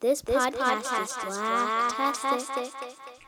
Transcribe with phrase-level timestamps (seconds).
[0.00, 2.30] This, this podcast, podcast is blacktastic.
[2.30, 3.27] What's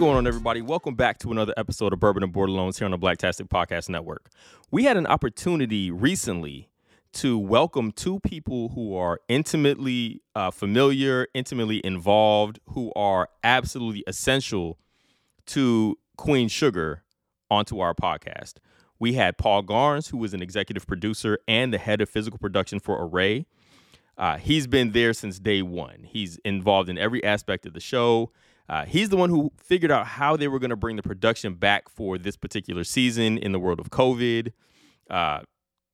[0.00, 0.62] going on, everybody?
[0.62, 4.30] Welcome back to another episode of Bourbon and Bordelons here on the Blacktastic Podcast Network.
[4.70, 6.70] We had an opportunity recently
[7.12, 14.78] to welcome two people who are intimately uh, familiar, intimately involved, who are absolutely essential
[15.44, 17.02] to Queen Sugar
[17.50, 18.54] onto our podcast.
[18.98, 22.80] We had Paul Garnes, who is an executive producer and the head of physical production
[22.80, 23.44] for Array.
[24.16, 26.06] Uh, he's been there since day one.
[26.08, 28.32] He's involved in every aspect of the show.
[28.70, 31.54] Uh, he's the one who figured out how they were going to bring the production
[31.54, 34.52] back for this particular season in the world of COVID,
[35.10, 35.40] uh,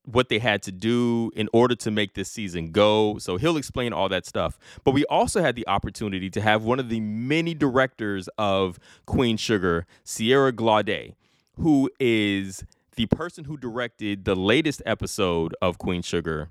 [0.05, 3.17] what they had to do in order to make this season go.
[3.17, 4.59] So he'll explain all that stuff.
[4.85, 9.39] But we also had the opportunity to have one of the many directors of Queen
[9.39, 11.15] Sugar, Sierra Glaude,
[11.55, 12.63] who is
[12.97, 16.51] the person who directed the latest episode of Queen Sugar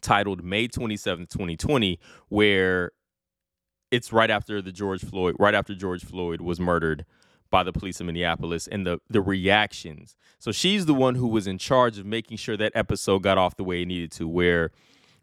[0.00, 2.00] titled May 27th, 2020,
[2.30, 2.92] where
[3.92, 7.04] it's right after the George Floyd, right after George Floyd was murdered
[7.50, 10.16] by the police in Minneapolis and the the reactions.
[10.40, 13.56] So she's the one who was in charge of making sure that episode got off
[13.56, 14.72] the way it needed to, where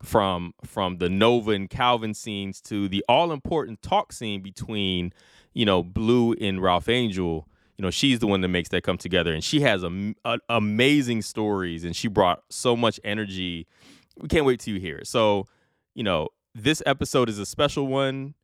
[0.01, 5.11] from from the Nova and Calvin scenes to the all important talk scene between,
[5.53, 8.97] you know, Blue and Ralph Angel, you know, she's the one that makes that come
[8.97, 9.33] together.
[9.33, 13.67] And she has a, a amazing stories and she brought so much energy.
[14.17, 15.07] We can't wait till you hear it.
[15.07, 15.47] So,
[15.95, 18.35] you know, this episode is a special one.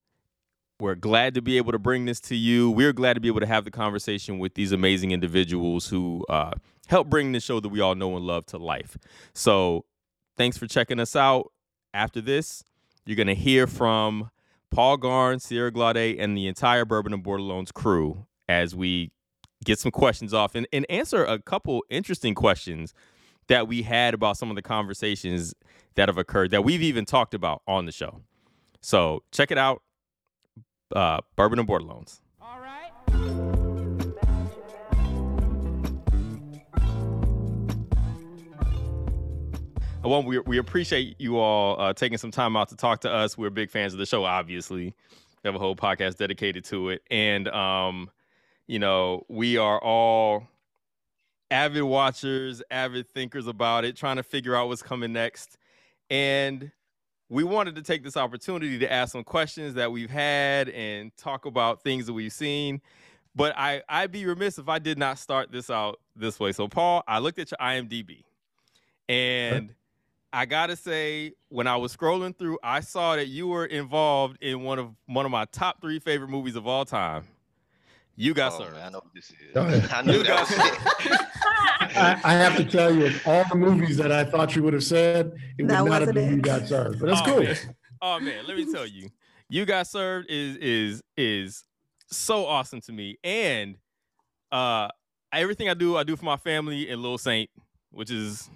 [0.79, 2.69] We're glad to be able to bring this to you.
[2.69, 6.51] We're glad to be able to have the conversation with these amazing individuals who uh,
[6.87, 8.97] help bring the show that we all know and love to life.
[9.33, 9.85] So,
[10.35, 11.53] thanks for checking us out.
[11.93, 12.61] After this,
[13.05, 14.31] you're going to hear from
[14.69, 19.11] Paul Garn, Sierra Glaude, and the entire Bourbon and Bordelons crew as we
[19.63, 22.93] get some questions off and, and answer a couple interesting questions
[23.47, 25.53] that we had about some of the conversations
[25.95, 28.19] that have occurred that we've even talked about on the show.
[28.81, 29.81] So, check it out
[30.95, 32.21] uh, Bourbon and Bordelons.
[32.41, 32.91] All right.
[40.03, 43.37] Well, we, we appreciate you all uh, taking some time out to talk to us.
[43.37, 44.93] We're big fans of the show, obviously.
[45.43, 47.01] We have a whole podcast dedicated to it.
[47.09, 48.11] And, um,
[48.67, 50.47] you know, we are all
[51.49, 55.57] avid watchers, avid thinkers about it, trying to figure out what's coming next.
[56.09, 56.71] And
[57.29, 61.45] we wanted to take this opportunity to ask some questions that we've had and talk
[61.45, 62.81] about things that we've seen.
[63.35, 66.51] But I, I'd be remiss if I did not start this out this way.
[66.51, 68.23] So, Paul, I looked at your IMDb
[69.09, 69.73] and
[70.31, 74.63] I gotta say, when I was scrolling through, I saw that you were involved in
[74.63, 77.23] one of one of my top three favorite movies of all time.
[78.15, 78.73] You got oh, served.
[78.73, 79.35] man, I know what this is.
[79.53, 79.89] Go ahead.
[79.93, 81.19] I knew You that got was.
[81.97, 84.73] I, I have to tell you, of all the movies that I thought you would
[84.73, 86.35] have said, it would not have wasn't been it.
[86.35, 86.99] You Got Served.
[86.99, 87.43] But that's oh, cool.
[87.43, 87.57] Man.
[88.01, 89.09] Oh man, let me tell you,
[89.49, 91.63] you got served is is is
[92.07, 93.77] so awesome to me, and
[94.51, 94.89] uh,
[95.31, 97.49] everything I do, I do for my family and Little Saint,
[97.91, 98.49] which is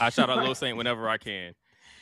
[0.00, 1.54] I shout out Little Saint whenever I can.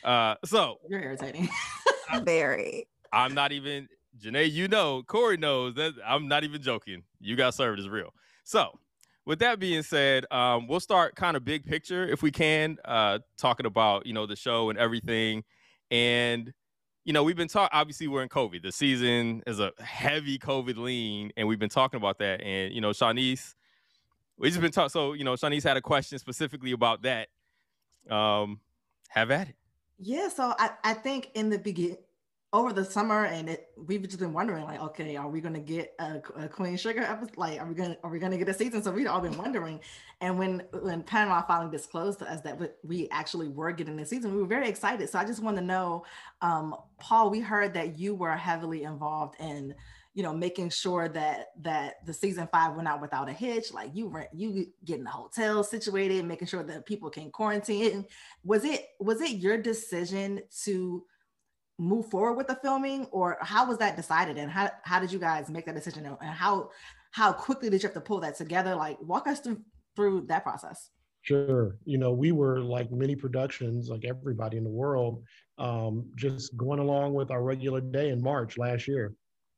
[0.03, 1.49] Uh, so You're irritating.
[2.23, 2.87] Very.
[3.11, 3.87] I'm not even
[4.21, 4.51] Janae.
[4.51, 7.03] You know, Corey knows that I'm not even joking.
[7.19, 8.13] You got served is real.
[8.43, 8.79] So,
[9.25, 13.19] with that being said, um, we'll start kind of big picture if we can, uh,
[13.37, 15.43] talking about you know the show and everything,
[15.91, 16.53] and
[17.03, 17.77] you know we've been talking.
[17.77, 18.63] Obviously, we're in COVID.
[18.63, 22.41] The season is a heavy COVID lean, and we've been talking about that.
[22.41, 23.53] And you know, Shanice,
[24.37, 24.89] we just been talking.
[24.89, 27.27] So you know, Shanice had a question specifically about that.
[28.09, 28.61] Um,
[29.09, 29.55] have at it.
[29.99, 31.97] yeah, so I, I think in the begin
[32.53, 35.93] over the summer and it, we've just been wondering like, okay, are we gonna get
[35.99, 37.35] a, a Queen Sugar episode?
[37.35, 38.81] Like, are we gonna are we gonna get a season?
[38.81, 39.81] So we've all been wondering.
[40.21, 44.33] And when when Panama finally disclosed to us that we- actually were getting the season,
[44.33, 45.09] we were very excited.
[45.09, 46.05] So I just want to know,
[46.41, 49.75] um, Paul, we heard that you were heavily involved in
[50.13, 53.91] you know making sure that that the season five went out without a hitch like
[53.93, 58.03] you were you getting the hotel situated making sure that people can quarantine
[58.43, 61.03] was it was it your decision to
[61.77, 65.19] move forward with the filming or how was that decided and how, how did you
[65.19, 66.69] guys make that decision and how
[67.11, 69.61] how quickly did you have to pull that together like walk us through
[69.95, 70.89] through that process
[71.27, 71.75] Sure.
[71.83, 75.23] You know, we were like many productions, like everybody in the world,
[75.57, 79.13] um, just going along with our regular day in March last year.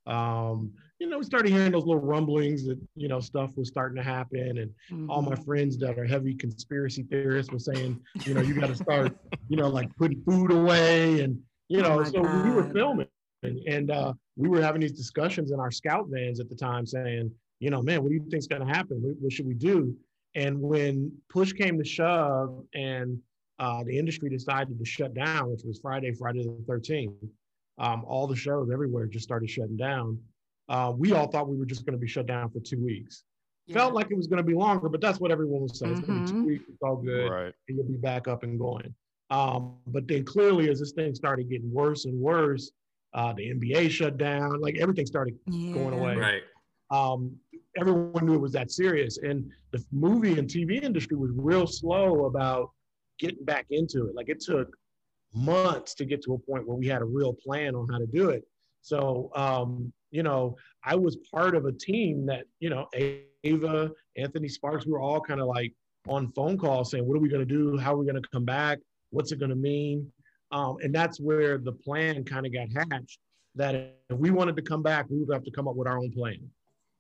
[0.08, 3.98] Um, you know, we started hearing those little rumblings that, you know, stuff was starting
[3.98, 4.58] to happen.
[4.58, 5.12] And mm-hmm.
[5.12, 5.44] all my mm-hmm.
[5.44, 9.16] friends that are heavy conspiracy theorists were saying, you know, you got to start,
[9.48, 11.22] you know, like putting food away.
[11.22, 11.40] And,
[11.70, 12.46] you oh know, oh so God.
[12.46, 13.08] we were filming
[13.44, 16.86] and, and uh, we were having these discussions in our scout vans at the time
[16.86, 19.02] saying, you know, man, what do you think's going to happen?
[19.02, 19.96] What, what, should we do?
[20.36, 23.20] And when push came to shove and
[23.58, 27.14] uh, the industry decided to shut down, which was Friday, Friday the 13th,
[27.78, 30.20] um, all the shows everywhere just started shutting down.
[30.68, 33.24] Uh, we all thought we were just going to be shut down for two weeks.
[33.66, 33.76] Yeah.
[33.76, 36.02] Felt like it was going to be longer, but that's what everyone was saying.
[36.02, 36.22] Mm-hmm.
[36.24, 37.54] It's two weeks, it's all good, right.
[37.68, 38.94] and you'll be back up and going.
[39.30, 42.72] Um, but then clearly, as this thing started getting worse and worse,
[43.14, 45.74] uh, the NBA shut down, like everything started yeah.
[45.74, 46.16] going away.
[46.16, 46.42] Right.
[46.92, 47.36] Um,
[47.78, 52.26] everyone knew it was that serious, and the movie and TV industry was real slow
[52.26, 52.72] about
[53.20, 54.16] getting back into it.
[54.16, 54.76] Like it took
[55.34, 58.08] months to get to a point where we had a real plan on how to
[58.08, 58.44] do it.
[58.82, 62.88] So, um, you know, I was part of a team that, you know,
[63.44, 65.74] Ava, Anthony Sparks, we were all kind of like
[66.08, 67.78] on phone calls saying, what are we going to do?
[67.78, 68.80] How are we going to come back?
[69.12, 70.12] What's it going to mean?
[70.52, 73.20] Um, and that's where the plan kind of got hatched
[73.56, 75.98] that if we wanted to come back, we would have to come up with our
[75.98, 76.50] own plan.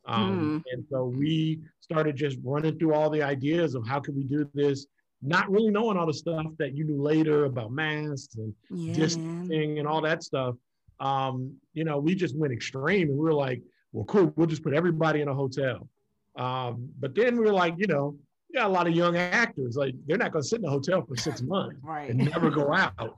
[0.06, 0.74] Um, mm.
[0.74, 4.50] And so we started just running through all the ideas of how could we do
[4.54, 4.88] this,
[5.22, 9.80] not really knowing all the stuff that you knew later about masks and yeah, distancing
[9.80, 10.56] and all that stuff.
[11.00, 13.62] Um, you know, we just went extreme and we were like,
[13.92, 15.88] well, cool, we'll just put everybody in a hotel.
[16.36, 18.16] Um, but then we were like, you know,
[18.50, 20.69] you got a lot of young actors, like they're not going to sit in a
[20.69, 22.10] hotel for six months right.
[22.10, 23.18] and never go out.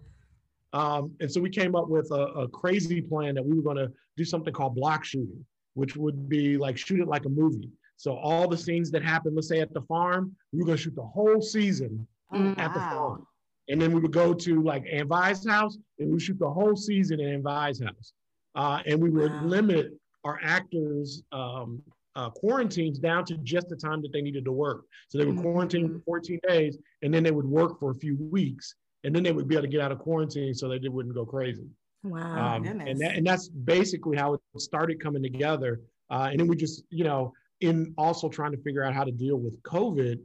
[0.74, 3.78] Um, and so we came up with a, a crazy plan that we were going
[3.78, 7.70] to do something called block shooting, which would be like shoot it like a movie.
[7.98, 10.84] So all the scenes that happen, let's say at the farm, we were going to
[10.84, 13.26] shoot the whole season oh, at the farm.
[13.70, 16.76] And then we would go to like Aunt Vi's house and we shoot the whole
[16.76, 18.14] season in Aunt Vi's house.
[18.56, 19.46] Uh, and we would wow.
[19.46, 19.94] limit
[20.24, 21.82] our actors' um,
[22.16, 24.86] uh, quarantines down to just the time that they needed to work.
[25.08, 25.44] So they would mm-hmm.
[25.44, 29.24] quarantine for 14 days and then they would work for a few weeks and then
[29.24, 31.68] they would be able to get out of quarantine so that they wouldn't go crazy.
[32.04, 32.56] Wow.
[32.56, 35.82] Um, and, that, and that's basically how it started coming together.
[36.10, 39.12] Uh, and then we just, you know, in also trying to figure out how to
[39.12, 40.20] deal with COVID,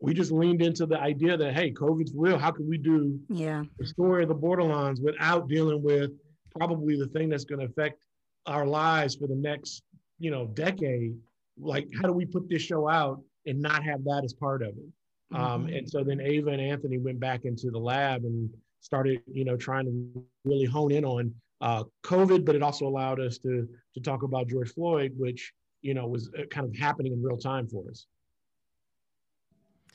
[0.00, 2.38] we just leaned into the idea that, hey, COVID's real.
[2.38, 3.64] How can we do yeah.
[3.78, 6.10] the story of the Bordelons without dealing with
[6.56, 7.98] probably the thing that's going to affect
[8.46, 9.82] our lives for the next,
[10.18, 11.16] you know, decade?
[11.58, 14.68] Like, how do we put this show out and not have that as part of
[14.68, 14.92] it?
[15.34, 15.44] Um, mm-hmm.
[15.44, 19.44] Um, and so then Ava and Anthony went back into the lab and started, you
[19.44, 23.68] know, trying to really hone in on uh, COVID, but it also allowed us to
[23.94, 25.52] to talk about George Floyd, which
[25.82, 28.06] you know was uh, kind of happening in real time for us.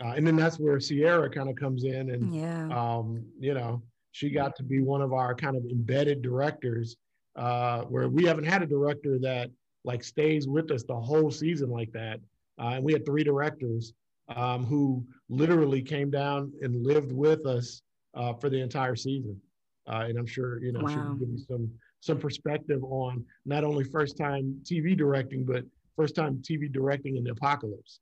[0.04, 2.68] Uh, and then that's where Sierra kind of comes in, and yeah.
[2.70, 6.98] um, you know, she got to be one of our kind of embedded directors,
[7.36, 9.52] uh, where we haven't had a director that
[9.84, 12.20] like stays with us the whole season like that.
[12.60, 13.94] Uh, and we had three directors
[14.36, 17.82] um, who literally came down and lived with us
[18.14, 19.40] uh, for the entire season.
[19.88, 20.90] Uh, and I'm sure you know wow.
[20.90, 25.64] she can give you some some perspective on not only first time TV directing, but
[25.96, 28.00] first time TV directing in the apocalypse.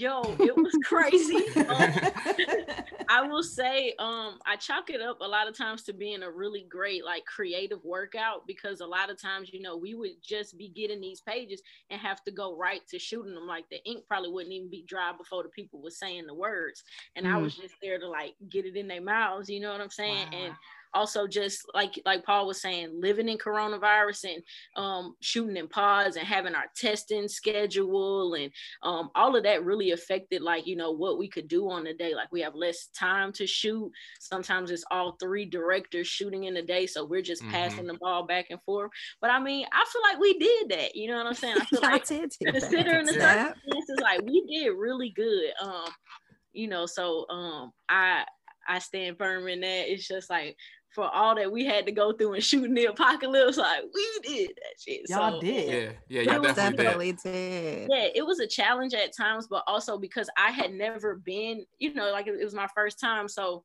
[0.00, 1.44] Yo, it was crazy.
[1.68, 1.92] um,
[3.10, 6.30] I will say, um, I chalk it up a lot of times to being a
[6.30, 10.56] really great like creative workout because a lot of times, you know, we would just
[10.56, 13.46] be getting these pages and have to go right to shooting them.
[13.46, 16.82] Like the ink probably wouldn't even be dry before the people were saying the words,
[17.14, 17.34] and mm.
[17.34, 19.50] I was just there to like get it in their mouths.
[19.50, 20.28] You know what I'm saying?
[20.32, 20.38] Wow.
[20.38, 20.54] And
[20.94, 24.42] also just like like paul was saying living in coronavirus and
[24.76, 28.50] um, shooting in pods and having our testing schedule and
[28.82, 31.94] um, all of that really affected like you know what we could do on the
[31.94, 32.14] day.
[32.14, 33.90] Like we have less time to shoot.
[34.18, 37.52] Sometimes it's all three directors shooting in a day so we're just mm-hmm.
[37.52, 38.90] passing the ball back and forth.
[39.20, 40.94] But i mean i feel like we did that.
[40.94, 41.56] You know what i'm saying?
[41.60, 45.52] I feel like considering the circumstances like we did really good.
[45.62, 45.90] Um
[46.52, 48.24] you know so um i
[48.68, 49.92] I stand firm in that.
[49.92, 50.56] It's just like
[50.90, 53.56] for all that we had to go through and shooting the apocalypse.
[53.56, 55.02] Like we did that shit.
[55.08, 55.96] Y'all so, did.
[56.08, 57.88] Yeah, yeah, y'all definitely, did.
[57.90, 61.94] Yeah, it was a challenge at times, but also because I had never been, you
[61.94, 63.28] know, like it was my first time.
[63.28, 63.64] So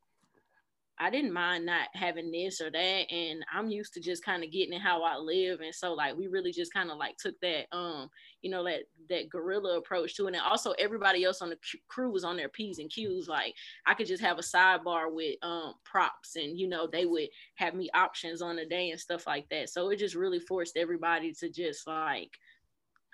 [0.97, 3.11] I didn't mind not having this or that.
[3.11, 5.59] And I'm used to just kind of getting in how I live.
[5.59, 8.09] And so like we really just kind of like took that um,
[8.41, 10.35] you know, that that guerrilla approach to it.
[10.35, 11.57] And also everybody else on the
[11.89, 13.27] crew was on their P's and Q's.
[13.27, 13.53] Like
[13.85, 17.73] I could just have a sidebar with um props and you know, they would have
[17.73, 19.69] me options on the day and stuff like that.
[19.69, 22.31] So it just really forced everybody to just like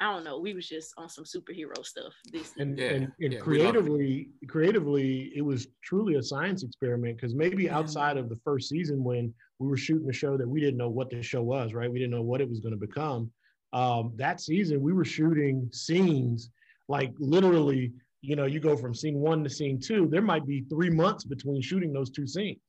[0.02, 0.40] I don't know.
[0.40, 2.12] We was just on some superhero stuff.
[2.34, 7.36] This and, yeah, and, and yeah, creatively, creatively, it was truly a science experiment because
[7.36, 7.78] maybe yeah.
[7.78, 10.90] outside of the first season when we were shooting a show that we didn't know
[10.90, 11.92] what the show was, right?
[11.92, 13.32] We didn't know what it was going to become.
[13.74, 16.50] Um, that season, we were shooting scenes
[16.90, 17.94] like literally.
[18.24, 20.08] You know, you go from scene one to scene two.
[20.08, 22.60] There might be three months between shooting those two scenes,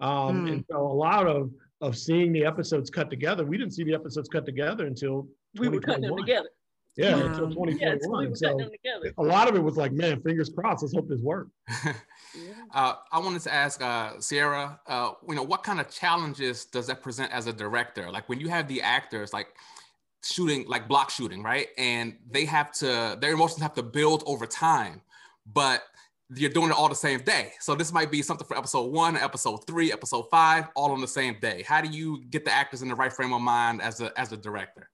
[0.00, 0.52] um, mm.
[0.52, 3.44] and so a lot of of seeing the episodes cut together.
[3.44, 6.48] We didn't see the episodes cut together until we were cutting them together.
[6.96, 7.24] Yeah, yeah.
[7.26, 8.34] until 2021.
[8.40, 10.82] Yeah, so a lot of it was like, man, fingers crossed.
[10.82, 11.50] Let's hope this works.
[12.74, 16.88] uh, I wanted to ask uh, Sierra, uh, you know, what kind of challenges does
[16.88, 18.10] that present as a director?
[18.10, 19.48] Like when you have the actors, like
[20.24, 21.68] shooting, like block shooting, right?
[21.78, 25.00] And they have to, their emotions have to build over time,
[25.46, 25.84] but
[26.34, 27.52] you're doing it all the same day.
[27.60, 31.08] So this might be something for episode one, episode three, episode five, all on the
[31.08, 31.62] same day.
[31.66, 34.32] How do you get the actors in the right frame of mind as a as
[34.32, 34.90] a director?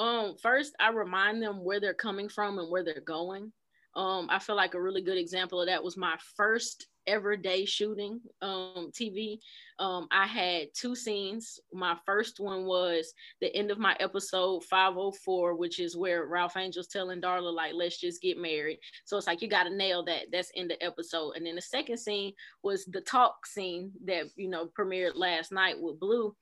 [0.00, 3.52] Um, first, I remind them where they're coming from and where they're going.
[3.94, 7.66] Um, I feel like a really good example of that was my first ever day
[7.66, 9.40] shooting um, TV.
[9.78, 11.60] Um, I had two scenes.
[11.70, 16.86] My first one was the end of my episode 504, which is where Ralph Angel's
[16.86, 18.78] telling Darla, like, let's just get married.
[19.04, 20.26] So it's like, you got to nail that.
[20.32, 21.32] That's in the episode.
[21.36, 25.76] And then the second scene was the talk scene that, you know, premiered last night
[25.78, 26.34] with Blue.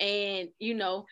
[0.00, 1.06] And, you know,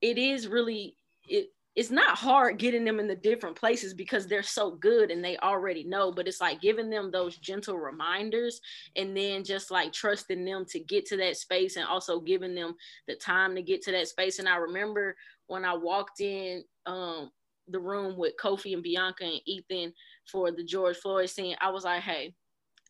[0.00, 0.96] it is really,
[1.28, 5.22] it, it's not hard getting them in the different places because they're so good and
[5.22, 8.60] they already know but it's like giving them those gentle reminders
[8.96, 12.74] and then just like trusting them to get to that space and also giving them
[13.06, 14.38] the time to get to that space.
[14.38, 15.14] And i remember
[15.46, 17.30] when i walked in um,
[17.68, 19.92] the room with kofi and bianca and ethan
[20.30, 22.32] for the george floyd scene i was like hey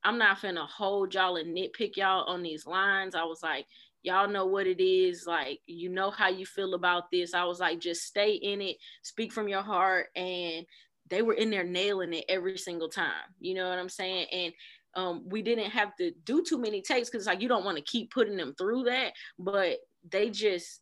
[0.05, 3.15] i'm not finna hold y'all and nitpick y'all on these lines.
[3.15, 3.67] I was like
[4.07, 7.35] y'all know what it is like you know how you feel about this.
[7.35, 10.65] I was like just stay in it speak from your heart and
[11.11, 14.27] they were in there nailing it every single time you know what i'm saying?
[14.33, 14.53] And
[14.95, 17.83] um, we didn't have to do too many takes because like you don't want to
[17.85, 19.79] keep putting them through that but
[20.11, 20.81] they just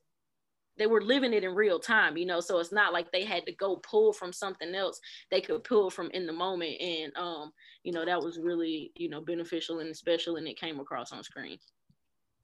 [0.76, 2.40] they were living it in real time you know?
[2.40, 5.00] So it's not like they had to go pull from something else.
[5.31, 7.52] They could pull from in the moment and um
[7.85, 11.25] you know that was really you know beneficial and special and it came across on
[11.25, 11.59] screen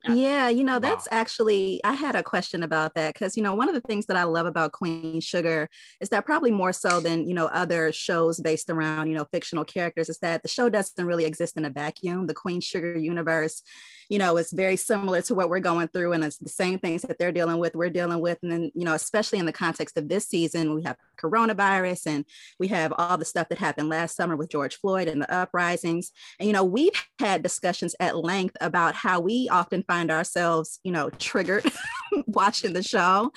[0.09, 1.19] yeah, you know, that's wow.
[1.19, 4.16] actually, I had a question about that because, you know, one of the things that
[4.16, 5.69] I love about Queen Sugar
[6.00, 9.64] is that probably more so than, you know, other shows based around, you know, fictional
[9.64, 12.26] characters is that the show doesn't really exist in a vacuum.
[12.26, 13.62] The Queen Sugar universe
[14.11, 16.12] you know, it's very similar to what we're going through.
[16.12, 18.38] And it's the same things that they're dealing with, we're dealing with.
[18.43, 22.25] And then, you know, especially in the context of this season, we have coronavirus and
[22.59, 26.11] we have all the stuff that happened last summer with George Floyd and the uprisings.
[26.40, 26.90] And, you know, we've
[27.21, 31.64] had discussions at length about how we often find ourselves, you know, triggered
[32.26, 33.31] watching the show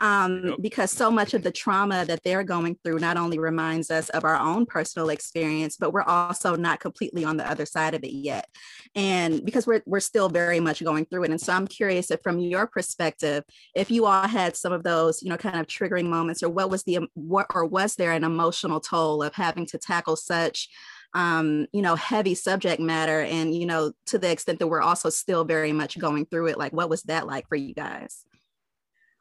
[0.00, 0.56] um, yep.
[0.60, 4.24] because so much of the trauma that they're going through not only reminds us of
[4.24, 8.12] our own personal experience, but we're also not completely on the other side of it
[8.12, 8.46] yet.
[8.94, 11.30] And because we're, we're still still very much going through it.
[11.30, 13.44] And so I'm curious if from your perspective,
[13.76, 16.70] if you all had some of those, you know, kind of triggering moments or what
[16.70, 20.68] was the, what, or was there an emotional toll of having to tackle such
[21.14, 25.08] um, you know, heavy subject matter and, you know, to the extent that we're also
[25.08, 28.24] still very much going through it, like what was that like for you guys?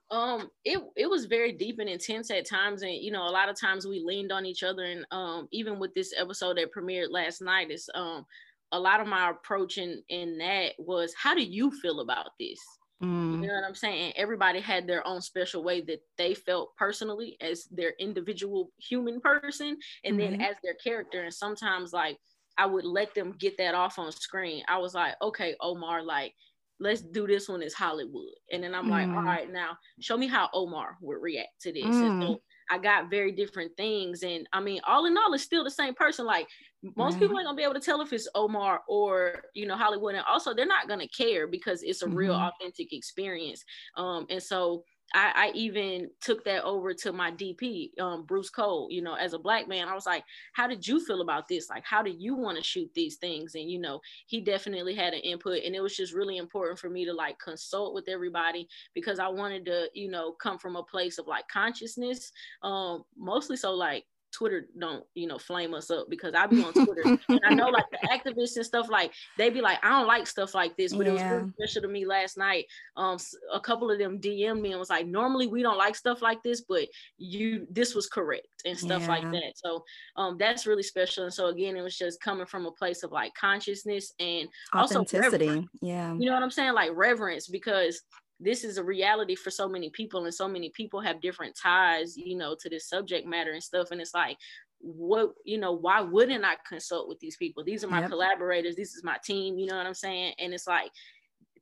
[0.10, 3.50] um it it was very deep and intense at times and you know a lot
[3.50, 7.12] of times we leaned on each other and um even with this episode that premiered
[7.12, 8.26] last night is um
[8.72, 12.60] a lot of my approach in in that was how do you feel about this
[13.02, 13.42] mm.
[13.42, 17.38] you know what i'm saying everybody had their own special way that they felt personally
[17.42, 20.32] as their individual human person and mm-hmm.
[20.32, 22.18] then as their character and sometimes like
[22.58, 26.34] i would let them get that off on screen i was like okay omar like
[26.80, 28.92] let's do this one as hollywood and then i'm mm.
[28.92, 29.52] like all mm.
[29.52, 32.22] now show me how omar would react to this mm.
[32.22, 34.24] so I got very different things.
[34.24, 36.26] And I mean, all in all, it's still the same person.
[36.26, 36.48] Like
[36.96, 37.22] most mm-hmm.
[37.22, 40.16] people ain't gonna be able to tell if it's Omar or you know Hollywood.
[40.16, 42.16] And also they're not gonna care because it's a mm-hmm.
[42.16, 43.64] real authentic experience.
[43.96, 44.84] Um, and so
[45.18, 49.34] I, I, even took that over to my DP, um, Bruce Cole, you know, as
[49.34, 51.72] a black man, I was like, how did you feel about this?
[51.72, 53.56] Like, how do you want to shoot these things?
[53.56, 56.92] And, you know, he definitely had an input and it was just really important for
[56.92, 60.84] me to like consult with everybody because I wanted to, you know, come from a
[60.84, 62.32] place of like consciousness,
[62.62, 66.74] um, mostly so like Twitter don't, you know, flame us up because I be on
[66.74, 70.08] Twitter and I know like the activists and stuff like they be like, I don't
[70.08, 71.12] like stuff like this, but yeah.
[71.12, 72.66] it was really special to me last night.
[72.96, 73.18] Um,
[73.54, 76.42] a couple of them DM me and was like, normally we don't like stuff like
[76.44, 79.08] this, but you this was correct and stuff yeah.
[79.08, 79.54] like that.
[79.56, 79.84] So
[80.16, 81.24] um, that's really special.
[81.24, 85.50] And so again, it was just coming from a place of like consciousness and authenticity.
[85.50, 88.02] Also yeah, you know what I'm saying, like reverence because
[88.40, 92.16] this is a reality for so many people and so many people have different ties
[92.16, 94.38] you know to this subject matter and stuff and it's like
[94.80, 98.10] what you know why wouldn't i consult with these people these are my yep.
[98.10, 100.92] collaborators this is my team you know what i'm saying and it's like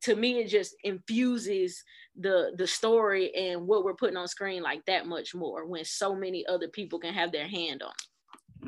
[0.02, 1.82] to me it just infuses
[2.20, 6.14] the the story and what we're putting on screen like that much more when so
[6.14, 7.92] many other people can have their hand on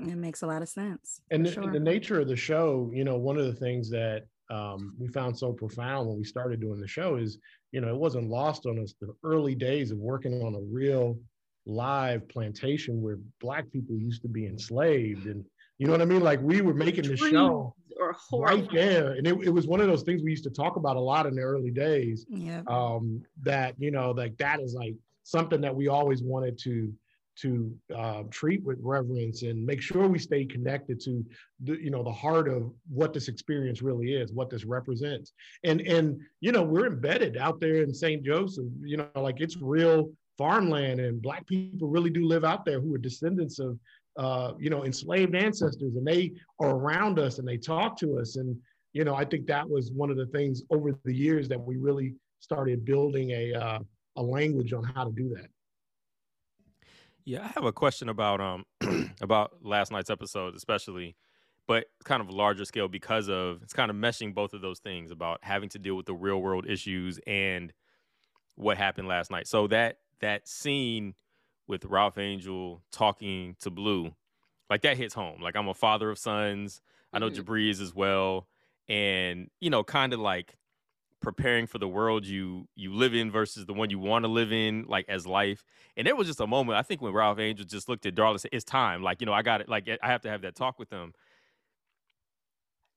[0.02, 1.70] it it makes a lot of sense and the, sure.
[1.70, 5.36] the nature of the show you know one of the things that um, we found
[5.36, 7.38] so profound when we started doing the show is
[7.72, 11.18] you know it wasn't lost on us the early days of working on a real
[11.66, 15.44] live plantation where black people used to be enslaved and
[15.78, 16.22] you know what I mean?
[16.22, 17.74] Like we were making the show
[18.32, 19.12] right there.
[19.12, 21.26] And it, it was one of those things we used to talk about a lot
[21.26, 22.26] in the early days.
[22.28, 22.62] Yeah.
[22.66, 26.92] Um, that, you know, like that is like something that we always wanted to
[27.40, 31.24] to uh, treat with reverence and make sure we stay connected to
[31.64, 35.32] the you know the heart of what this experience really is what this represents.
[35.64, 39.56] And and you know we're embedded out there in st joseph you know like it's
[39.56, 43.78] real farmland and black people really do live out there who are descendants of
[44.18, 48.36] uh, you know enslaved ancestors and they are around us and they talk to us.
[48.36, 48.56] And
[48.92, 51.76] you know i think that was one of the things over the years that we
[51.76, 53.78] really started building a uh,
[54.16, 55.48] a language on how to do that
[57.28, 58.64] yeah i have a question about um
[59.20, 61.16] about last night's episode especially
[61.66, 65.10] but kind of larger scale because of it's kind of meshing both of those things
[65.10, 67.72] about having to deal with the real world issues and
[68.56, 71.14] what happened last night so that that scene
[71.68, 74.14] with Ralph Angel talking to Blue,
[74.68, 75.40] like that hits home.
[75.40, 76.80] Like I'm a father of sons.
[77.12, 77.82] I know mm-hmm.
[77.82, 78.48] As well,
[78.88, 80.56] and you know, kind of like
[81.20, 84.52] preparing for the world you you live in versus the one you want to live
[84.52, 85.64] in, like as life.
[85.96, 88.40] And there was just a moment I think when Ralph Angel just looked at Darla,
[88.40, 89.68] said, "It's time." Like you know, I got it.
[89.68, 91.12] Like I have to have that talk with them.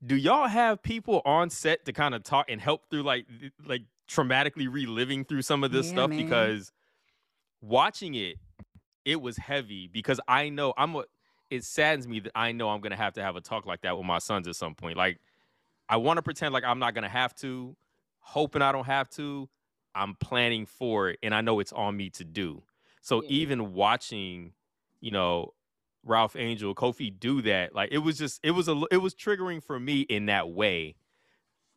[0.04, 3.26] Do y'all have people on set to kind of talk and help through like
[3.66, 6.24] like traumatically reliving through some of this yeah, stuff man.
[6.24, 6.72] because
[7.62, 8.38] watching it,
[9.06, 11.04] it was heavy because I know I'm a.
[11.50, 13.98] It saddens me that I know I'm gonna have to have a talk like that
[13.98, 14.98] with my sons at some point.
[14.98, 15.20] Like,
[15.90, 17.76] I want to pretend like I'm not gonna have to,
[18.22, 19.50] hoping I don't have to.
[19.94, 22.64] I'm planning for it, and I know it's on me to do.
[23.02, 23.30] So yeah.
[23.30, 24.54] even watching,
[25.02, 25.54] you know,
[26.04, 29.62] Ralph Angel, Kofi do that, like it was just it was a it was triggering
[29.62, 30.96] for me in that way.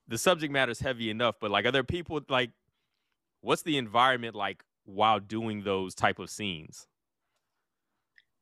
[0.06, 2.50] The subject matter is heavy enough, but like, are there people like,
[3.40, 6.86] what's the environment like while doing those type of scenes?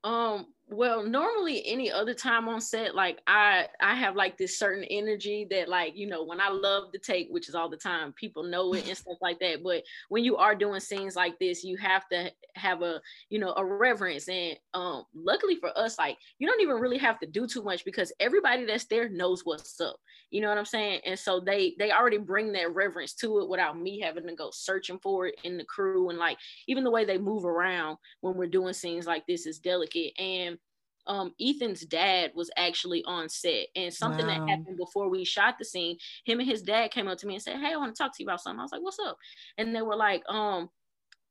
[0.03, 4.83] Um, well normally any other time on set like i i have like this certain
[4.85, 8.11] energy that like you know when i love to take which is all the time
[8.13, 11.63] people know it and stuff like that but when you are doing scenes like this
[11.63, 16.17] you have to have a you know a reverence and um luckily for us like
[16.39, 19.79] you don't even really have to do too much because everybody that's there knows what's
[19.79, 19.95] up
[20.33, 23.47] you know what i'm saying and so they they already bring that reverence to it
[23.47, 26.91] without me having to go searching for it in the crew and like even the
[26.91, 30.57] way they move around when we're doing scenes like this is delicate and
[31.05, 34.39] um, Ethan's dad was actually on set, and something wow.
[34.39, 35.97] that happened before we shot the scene.
[36.23, 38.15] Him and his dad came up to me and said, "Hey, I want to talk
[38.15, 39.17] to you about something." I was like, "What's up?"
[39.57, 40.69] And they were like, "Um,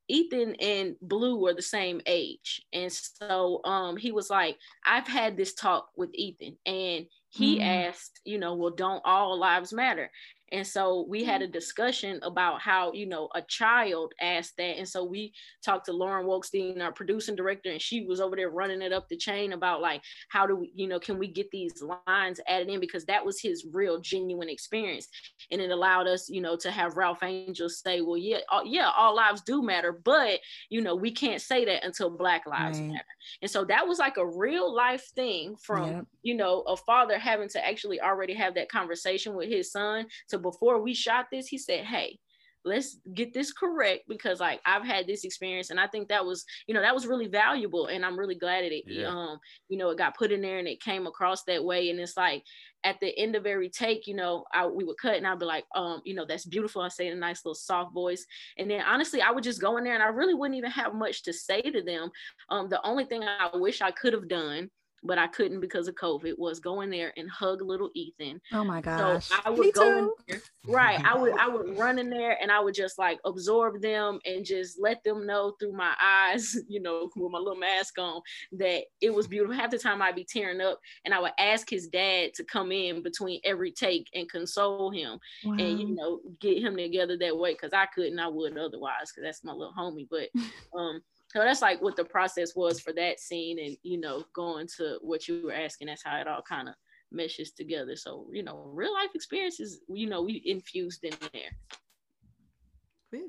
[0.09, 5.39] Ethan and Blue were the same age, and so um, he was like, I've had
[5.39, 7.89] this talk with Ethan, and he mm.
[7.89, 10.11] asked, you know, well, don't all lives matter?
[10.53, 11.49] And so we had mm-hmm.
[11.49, 14.77] a discussion about how, you know, a child asked that.
[14.77, 15.33] And so we
[15.65, 19.09] talked to Lauren Wolkstein, our producing director, and she was over there running it up
[19.09, 22.69] the chain about like, how do we, you know, can we get these lines added
[22.69, 22.81] in?
[22.81, 25.09] Because that was his real genuine experience.
[25.51, 28.91] And it allowed us, you know, to have Ralph Angel say, well, yeah, all, yeah,
[28.97, 30.39] all lives do matter, but,
[30.69, 32.89] you know, we can't say that until Black Lives right.
[32.89, 33.05] Matter.
[33.41, 36.07] And so that was like a real life thing from, yep.
[36.23, 40.42] you know, a father having to actually already have that conversation with his son to
[40.43, 42.19] before we shot this, he said, Hey,
[42.65, 46.45] let's get this correct because like I've had this experience and I think that was,
[46.67, 49.09] you know, that was really valuable and I'm really glad that it yeah.
[49.09, 51.91] um, you know, it got put in there and it came across that way.
[51.91, 52.45] And it's like
[52.85, 55.45] at the end of every take, you know, I we would cut and I'd be
[55.45, 56.83] like, um, you know, that's beautiful.
[56.83, 58.25] I say in a nice little soft voice.
[58.59, 60.95] And then honestly, I would just go in there and I really wouldn't even have
[60.95, 62.11] much to say to them.
[62.49, 64.71] Um, the only thing I wish I could have done
[65.03, 68.41] but I couldn't because of COVID, was going there and hug little Ethan.
[68.53, 69.27] Oh my gosh.
[69.27, 69.99] So I would Me go too.
[69.99, 71.05] in there, right.
[71.05, 74.45] I would I would run in there and I would just like absorb them and
[74.45, 78.21] just let them know through my eyes, you know, with my little mask on,
[78.53, 79.57] that it was beautiful.
[79.57, 82.73] Half the time I'd be tearing up and I would ask his dad to come
[82.73, 85.55] in between every take and console him wow.
[85.55, 89.25] and you know get him together that way because I couldn't, I would otherwise because
[89.25, 90.07] that's my little homie.
[90.09, 90.29] But
[90.79, 91.01] um
[91.33, 94.99] so that's like what the process was for that scene and you know going to
[95.01, 96.75] what you were asking that's how it all kind of
[97.11, 103.23] meshes together so you know real life experiences you know we infused in there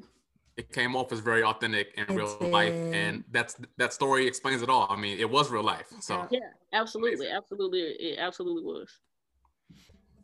[0.55, 2.51] it came off as very authentic in it real did.
[2.51, 4.87] life, and that's that story explains it all.
[4.89, 5.91] I mean, it was real life.
[5.99, 6.39] So yeah,
[6.73, 8.89] absolutely, absolutely, it absolutely was.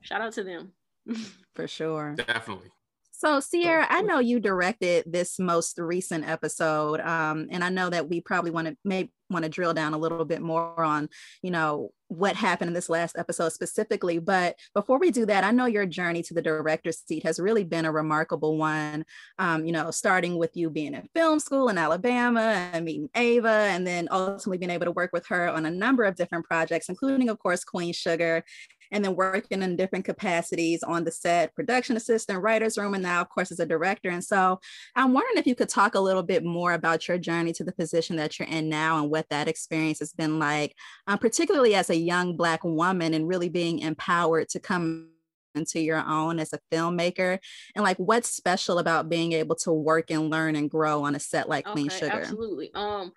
[0.02, 0.72] Shout out to them.
[1.56, 2.16] For sure.
[2.16, 2.70] Definitely.
[3.20, 8.08] So, Sierra, I know you directed this most recent episode, um, and I know that
[8.08, 11.10] we probably want to maybe want to drill down a little bit more on,
[11.44, 14.20] you know, what happened in this last episode specifically.
[14.20, 17.66] But before we do that, I know your journey to the director's seat has really
[17.66, 19.04] been a remarkable one.
[19.38, 23.50] Um, you know, starting with you being in film school in Alabama and meeting Ava,
[23.50, 26.88] and then ultimately being able to work with her on a number of different projects,
[26.88, 28.46] including, of course, Queen Sugar
[28.92, 33.22] and then working in different capacities on the set, production assistant, writer's room, and now,
[33.22, 34.10] of course, as a director.
[34.10, 34.60] And so
[34.96, 37.72] I'm wondering if you could talk a little bit more about your journey to the
[37.72, 40.76] position that you're in now and what that experience has been like,
[41.08, 45.10] um, particularly as a young Black woman and really being empowered to come
[45.56, 47.40] into your own as a filmmaker
[47.76, 51.20] and like what's special about being able to work and learn and grow on a
[51.20, 52.12] set like Queen Sugar?
[52.12, 52.72] Absolutely.
[52.76, 53.12] Um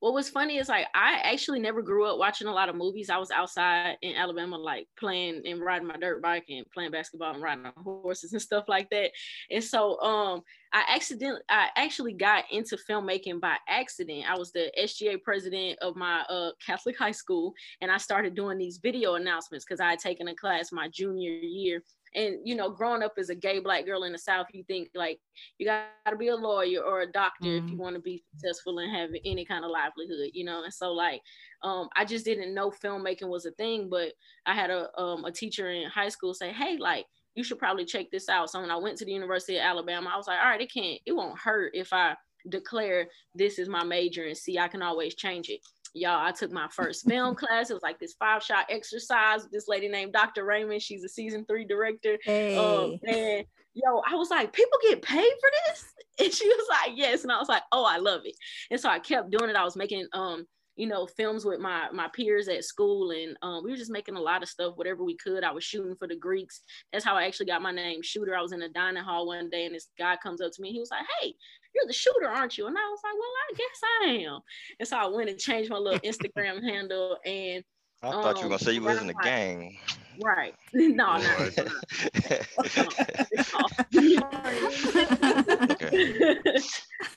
[0.00, 3.08] what was funny is like I actually never grew up watching a lot of movies.
[3.08, 7.32] I was outside in Alabama, like playing and riding my dirt bike and playing basketball
[7.32, 9.10] and riding on horses and stuff like that.
[9.50, 14.24] And so um I accidentally I actually got into filmmaking by accident.
[14.28, 18.58] I was the SGA president of my uh, Catholic high school and I started doing
[18.58, 21.82] these video announcements because I had taken a class my junior year
[22.14, 24.88] and you know growing up as a gay black girl in the south you think
[24.94, 25.18] like
[25.58, 27.64] you got to be a lawyer or a doctor mm-hmm.
[27.64, 27.82] if you mm-hmm.
[27.82, 31.20] want to be successful and have any kind of livelihood you know and so like
[31.62, 34.12] um, i just didn't know filmmaking was a thing but
[34.46, 37.84] i had a, um, a teacher in high school say hey like you should probably
[37.84, 40.38] check this out so when i went to the university of alabama i was like
[40.38, 42.14] all right it can't it won't hurt if i
[42.48, 45.60] declare this is my major and see i can always change it
[45.96, 49.52] y'all i took my first film class it was like this five shot exercise with
[49.52, 52.56] this lady named dr raymond she's a season three director um, hey.
[52.56, 55.84] um, and yo i was like people get paid for this
[56.18, 58.34] and she was like yes and i was like oh i love it
[58.70, 61.88] and so i kept doing it i was making um you know, films with my
[61.90, 65.02] my peers at school, and um, we were just making a lot of stuff, whatever
[65.02, 65.42] we could.
[65.42, 66.60] I was shooting for the Greeks.
[66.92, 68.36] That's how I actually got my name, Shooter.
[68.36, 70.72] I was in a dining hall one day, and this guy comes up to me.
[70.72, 71.34] He was like, "Hey,
[71.76, 74.40] you're the shooter, aren't you?" And I was like, "Well, I guess I am."
[74.80, 77.62] And so I went and changed my little Instagram handle, and
[78.02, 79.78] I thought um, you were gonna um, say you was in the gang.
[80.22, 80.54] Right.
[80.72, 81.22] No, no.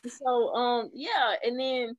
[0.08, 1.98] so um yeah, and then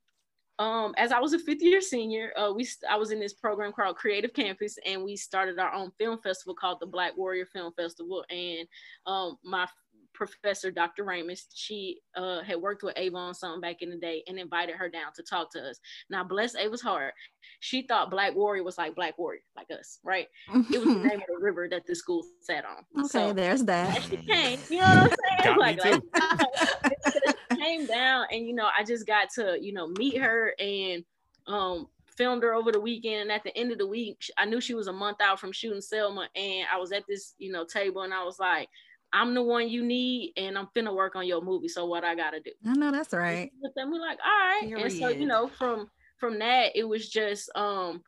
[0.61, 3.73] um, as I was a fifth year senior, uh, we I was in this program
[3.73, 7.73] called Creative Campus, and we started our own film festival called the Black Warrior Film
[7.73, 8.23] Festival.
[8.29, 8.69] And
[9.07, 9.67] um, my
[10.13, 11.05] professor, Dr.
[11.05, 14.77] Raymond, she uh, had worked with Ava on something back in the day and invited
[14.77, 15.79] her down to talk to us.
[16.09, 17.15] Now, bless Ava's heart,
[17.61, 20.27] she thought Black Warrior was like Black Warrior, like us, right?
[20.73, 23.05] it was the name of the river that the school sat on.
[23.05, 24.03] Okay, so, there's that.
[24.03, 25.59] She came, you know what I'm saying?
[25.59, 30.55] like, like came down, and you know, I just got to, you know, meet her
[30.59, 31.05] and
[31.47, 34.61] um filmed her over the weekend and at the end of the week i knew
[34.61, 37.65] she was a month out from shooting selma and i was at this you know
[37.65, 38.69] table and i was like
[39.13, 41.69] I'm the one you need, and I'm finna work on your movie.
[41.69, 42.53] So what I gotta do?
[42.67, 43.51] I know that's right.
[43.77, 44.69] And we like, all right.
[44.69, 44.85] Period.
[44.85, 48.03] And so you know, from from that, it was just um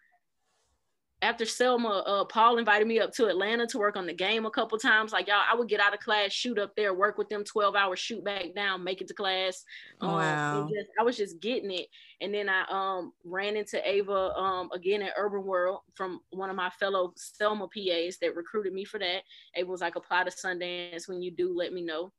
[1.23, 4.51] after Selma, uh, Paul invited me up to Atlanta to work on the game a
[4.51, 5.13] couple times.
[5.13, 7.77] Like y'all, I would get out of class, shoot up there, work with them 12
[7.77, 9.65] hours, shoot back down, make it to class.
[10.01, 10.69] Um, wow.
[10.69, 11.87] Just, I was just getting it.
[12.21, 16.57] And then I um, ran into Ava um, again at Urban World from one of
[16.57, 19.23] my fellow Selma PAs that recruited me for that.
[19.55, 21.09] Ava was like, apply to Sundance.
[21.09, 22.13] When you do, let me know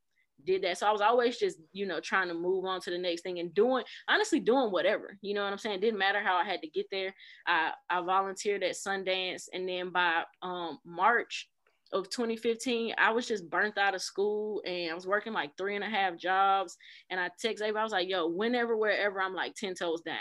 [0.46, 0.78] did that.
[0.78, 3.40] So I was always just, you know, trying to move on to the next thing
[3.40, 5.18] and doing, honestly, doing whatever.
[5.22, 5.78] You know what I'm saying?
[5.78, 7.14] It didn't matter how I had to get there.
[7.48, 9.46] I, I volunteered at Sundance.
[9.54, 11.50] And then by um, March
[11.92, 15.76] of 2015, I was just burnt out of school and I was working like three
[15.76, 16.76] and a half jobs.
[17.10, 20.16] And I text Ava, I was like, yo, whenever, wherever, I'm like 10 toes down.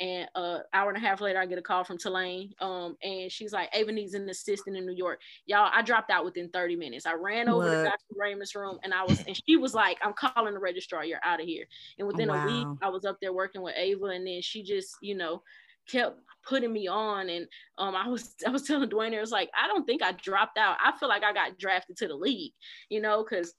[0.00, 2.52] And uh hour and a half later, I get a call from Tulane.
[2.60, 5.20] Um, and she's like, Ava needs an assistant in New York.
[5.46, 7.06] Y'all, I dropped out within 30 minutes.
[7.06, 7.70] I ran over what?
[7.70, 8.16] to Dr.
[8.16, 11.40] Raymond's room and I was, and she was like, I'm calling the registrar, you're out
[11.40, 11.64] of here.
[11.98, 12.44] And within wow.
[12.44, 15.42] a week, I was up there working with Ava, and then she just, you know,
[15.88, 17.46] kept putting me on and
[17.78, 20.58] um I was I was telling Dwayne it was like I don't think I dropped
[20.58, 20.76] out.
[20.82, 22.52] I feel like I got drafted to the league,
[22.88, 23.54] you know, because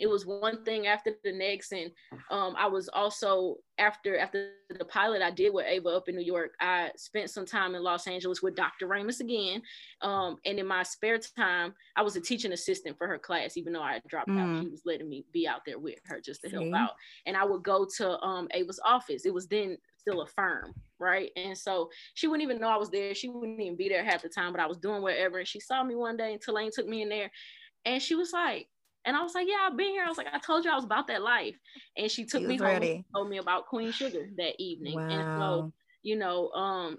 [0.00, 1.90] it was one thing after the next and
[2.30, 6.22] um, i was also after after the pilot i did with ava up in new
[6.22, 9.62] york i spent some time in los angeles with dr raymond again
[10.02, 13.72] um, and in my spare time i was a teaching assistant for her class even
[13.72, 14.40] though i dropped mm.
[14.40, 16.90] out she was letting me be out there with her just to help out.
[17.26, 19.24] And i would go to um, ava's office.
[19.24, 21.30] It was then still a firm right?
[21.36, 23.14] And so she wouldn't even know i was there.
[23.14, 25.38] She wouldn't even be there half the time but i was doing whatever.
[25.38, 27.30] And she saw me one day and Tulane took me in there.
[27.84, 28.68] And she was like
[29.04, 30.04] And I was like, yeah, I've been here.
[30.04, 31.56] I was like, I told you I was about that life.
[31.96, 32.92] And she took me home ready.
[32.92, 34.94] and told me about Queen Sugar that evening.
[34.94, 35.08] Wow.
[35.08, 36.98] And so, you know, um,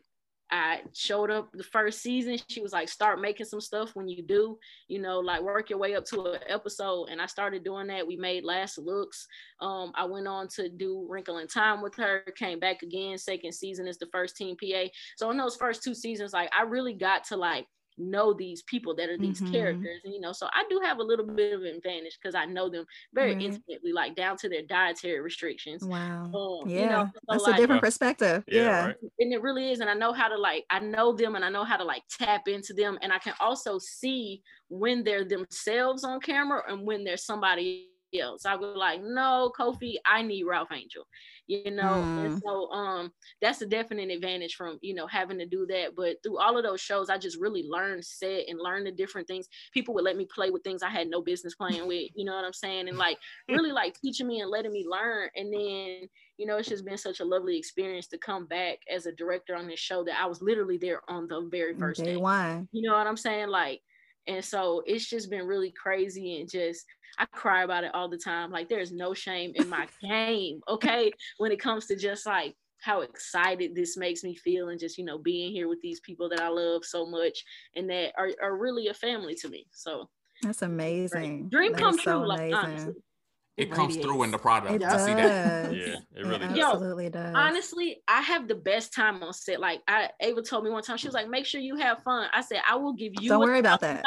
[0.52, 2.38] I showed up the first season.
[2.48, 5.80] She was like, start making some stuff when you do, you know, like work your
[5.80, 7.10] way up to an episode.
[7.10, 8.06] And I started doing that.
[8.06, 9.28] We made Last Looks.
[9.60, 13.18] Um, I went on to do Wrinkle in Time with her, came back again.
[13.18, 14.86] Second season is the first team PA.
[15.18, 17.66] So in those first two seasons, like I really got to like
[17.98, 19.54] know these people that are these mm-hmm.
[19.54, 22.70] characters you know so i do have a little bit of advantage because i know
[22.70, 23.42] them very right.
[23.42, 27.56] intimately like down to their dietary restrictions wow um, yeah you know, so that's like,
[27.56, 28.86] a different perspective yeah, yeah.
[28.88, 28.96] Right.
[29.20, 31.50] and it really is and i know how to like i know them and i
[31.50, 36.04] know how to like tap into them and i can also see when they're themselves
[36.04, 37.88] on camera and when there's somebody
[38.20, 38.46] else.
[38.46, 41.06] I was like, no, Kofi, I need Ralph Angel,
[41.48, 41.84] you know.
[41.84, 42.26] Mm.
[42.26, 45.96] And so um that's a definite advantage from you know having to do that.
[45.96, 49.28] But through all of those shows, I just really learned set and learned the different
[49.28, 49.48] things.
[49.74, 52.36] People would let me play with things I had no business playing with, you know
[52.36, 52.90] what I'm saying?
[52.90, 53.18] And like
[53.50, 55.30] really like teaching me and letting me learn.
[55.36, 59.06] And then, you know, it's just been such a lovely experience to come back as
[59.06, 62.14] a director on this show that I was literally there on the very first day.
[62.14, 62.18] day.
[62.18, 62.64] Why?
[62.72, 63.50] You know what I'm saying?
[63.50, 63.82] Like
[64.28, 66.86] and so it's just been really crazy and just
[67.18, 68.52] I cry about it all the time.
[68.52, 71.12] Like there's no shame in my game, okay?
[71.38, 75.06] When it comes to just like how excited this makes me feel and just, you
[75.06, 77.38] know, being here with these people that I love so much
[77.76, 79.66] and that are, are really a family to me.
[79.72, 80.10] So
[80.42, 81.50] that's amazing.
[81.50, 82.94] Dream that come true, so like honestly
[83.58, 84.76] it, comes through in the product.
[84.76, 85.74] It I see that.
[85.74, 87.34] Yeah, it really it absolutely does.
[87.36, 89.60] Honestly, I have the best time on set.
[89.60, 92.30] Like I Ava told me one time, she was like, make sure you have fun.
[92.34, 94.04] I said, I will give you don't worry about that.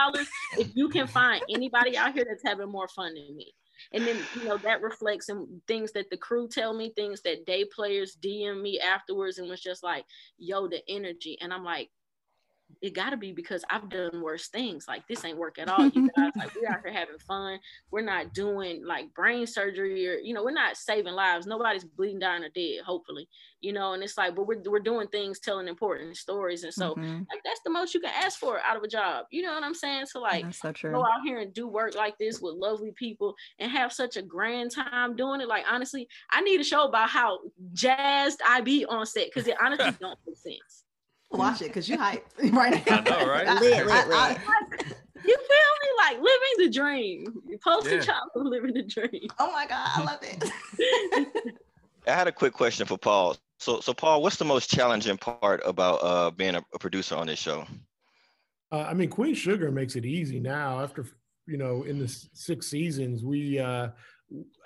[0.59, 3.55] if you can find anybody out here that's having more fun than me.
[3.93, 7.47] And then you know that reflects in things that the crew tell me, things that
[7.47, 10.05] day players DM me afterwards, and was just like,
[10.37, 11.39] yo, the energy.
[11.41, 11.89] And I'm like,
[12.81, 14.87] it got to be because I've done worse things.
[14.87, 15.87] Like this ain't work at all.
[15.89, 17.59] You guys, like we're out here having fun.
[17.91, 21.47] We're not doing like brain surgery or you know we're not saving lives.
[21.47, 22.81] Nobody's bleeding, dying, or dead.
[22.85, 23.29] Hopefully,
[23.61, 23.95] you know.
[23.95, 27.23] And it's like, but we're we're doing things, telling important stories, and so mm-hmm.
[27.31, 29.27] like that's the most you can ask for out of a job.
[29.31, 30.07] You know what I'm saying?
[30.07, 33.71] So like, so go out here and do work like this with lovely people and
[33.71, 35.49] have such a grand time doing it.
[35.49, 37.41] Like honestly, I need a show about how
[37.73, 40.85] jazzed I be on set because it honestly don't make sense
[41.31, 42.97] watch it because you hype right now.
[42.97, 43.47] I know, right?
[43.61, 44.38] lit, lit, lit.
[45.25, 45.88] you feel me?
[45.99, 47.43] Like living the dream.
[47.62, 48.01] Post yeah.
[48.01, 49.29] child living the dream.
[49.38, 51.57] Oh my God, I love it.
[52.07, 53.37] I had a quick question for Paul.
[53.59, 57.27] So, so Paul, what's the most challenging part about uh, being a, a producer on
[57.27, 57.67] this show?
[58.71, 60.81] Uh, I mean, Queen Sugar makes it easy now.
[60.81, 61.05] After
[61.47, 63.88] you know, in the six seasons, we uh,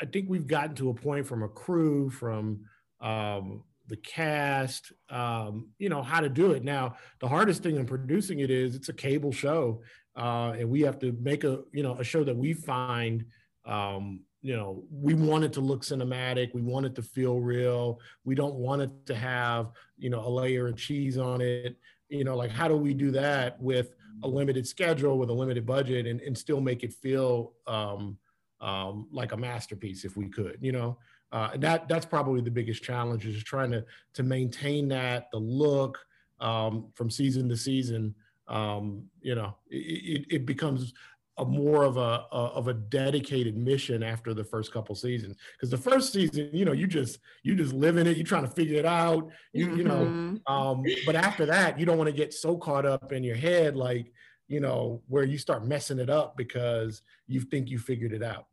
[0.00, 2.64] I think we've gotten to a point from a crew, from
[3.00, 6.64] um, the cast, um, you know, how to do it.
[6.64, 9.82] Now, the hardest thing in producing it is it's a cable show,
[10.16, 13.26] uh, and we have to make a, you know, a show that we find,
[13.66, 16.54] um, you know, we want it to look cinematic.
[16.54, 18.00] We want it to feel real.
[18.24, 21.76] We don't want it to have, you know, a layer of cheese on it.
[22.08, 25.66] You know, like how do we do that with a limited schedule, with a limited
[25.66, 28.16] budget, and, and still make it feel um,
[28.62, 30.96] um, like a masterpiece if we could, you know?
[31.32, 35.38] Uh, and that that's probably the biggest challenge is trying to to maintain that the
[35.38, 35.98] look
[36.40, 38.14] um, from season to season.
[38.48, 40.92] Um, you know, it, it becomes
[41.38, 45.70] a more of a, a, of a dedicated mission after the first couple seasons because
[45.70, 48.50] the first season you know you just you just live in it you're trying to
[48.50, 49.78] figure it out you mm-hmm.
[49.78, 50.52] you know mm-hmm.
[50.52, 53.76] um, but after that you don't want to get so caught up in your head
[53.76, 54.12] like
[54.48, 58.44] you know where you start messing it up because you think you figured it out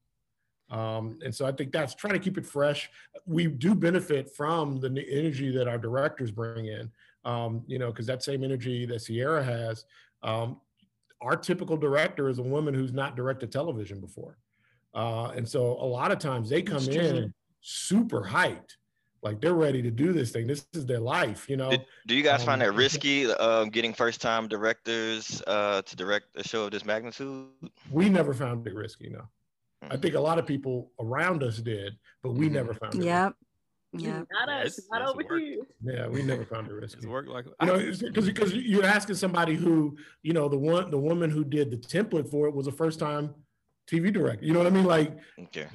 [0.70, 2.90] um, and so I think that's trying to keep it fresh.
[3.26, 6.92] We do benefit from the energy that our directors bring in,
[7.26, 9.86] um, you know, because that same energy that Sierra has.
[10.22, 10.62] Um,
[11.22, 14.38] our typical director is a woman who's not directed television before.
[14.94, 18.76] Uh, and so a lot of times they come in super hyped,
[19.22, 20.48] like they're ready to do this thing.
[20.48, 21.72] This is their life, you know.
[21.72, 25.96] Did, do you guys find that um, risky, um, getting first time directors uh, to
[25.96, 27.48] direct a show of this magnitude?
[27.92, 29.28] We never found it risky, no.
[29.82, 32.56] I think a lot of people around us did, but we mm-hmm.
[32.56, 33.04] never found it.
[33.04, 33.34] Yep.
[33.92, 35.64] Yeah, not us, not over here.
[35.84, 37.00] Yeah, we never found it risky.
[37.00, 40.92] It's work like you know, because because you're asking somebody who you know the one
[40.92, 43.34] the woman who did the template for it was a first time
[43.90, 44.46] TV director.
[44.46, 44.86] You know what I mean?
[44.86, 45.68] Like, okay,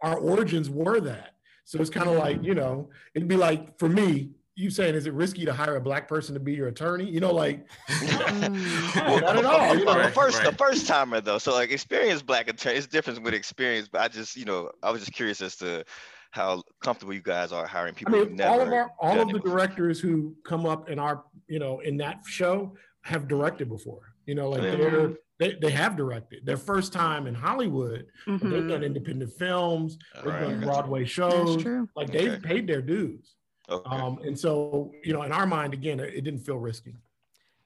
[0.00, 1.34] our origins were that.
[1.64, 5.06] So it's kind of like you know, it'd be like for me, you saying is
[5.06, 7.04] it risky to hire a black person to be your attorney?
[7.04, 7.68] You know, like
[8.00, 9.76] well, not at all.
[9.76, 10.50] You know, right, first right.
[10.50, 11.38] the first timer though.
[11.38, 13.86] So like experienced black attorney, it's different with experience.
[13.86, 15.84] But I just you know I was just curious as to
[16.30, 18.14] how comfortable you guys are hiring people.
[18.16, 21.58] I mean, all of our all of the directors who come up in our you
[21.58, 24.14] know in that show have directed before.
[24.24, 28.06] You know, like they're they, they have directed their first time in Hollywood.
[28.26, 28.50] Mm-hmm.
[28.50, 31.06] They've done independent films, they've right, done Broadway you.
[31.06, 31.64] shows.
[31.94, 33.35] Like they've paid their dues.
[33.68, 33.96] Okay.
[33.96, 36.94] Um, and so, you know, in our mind, again, it, it didn't feel risky.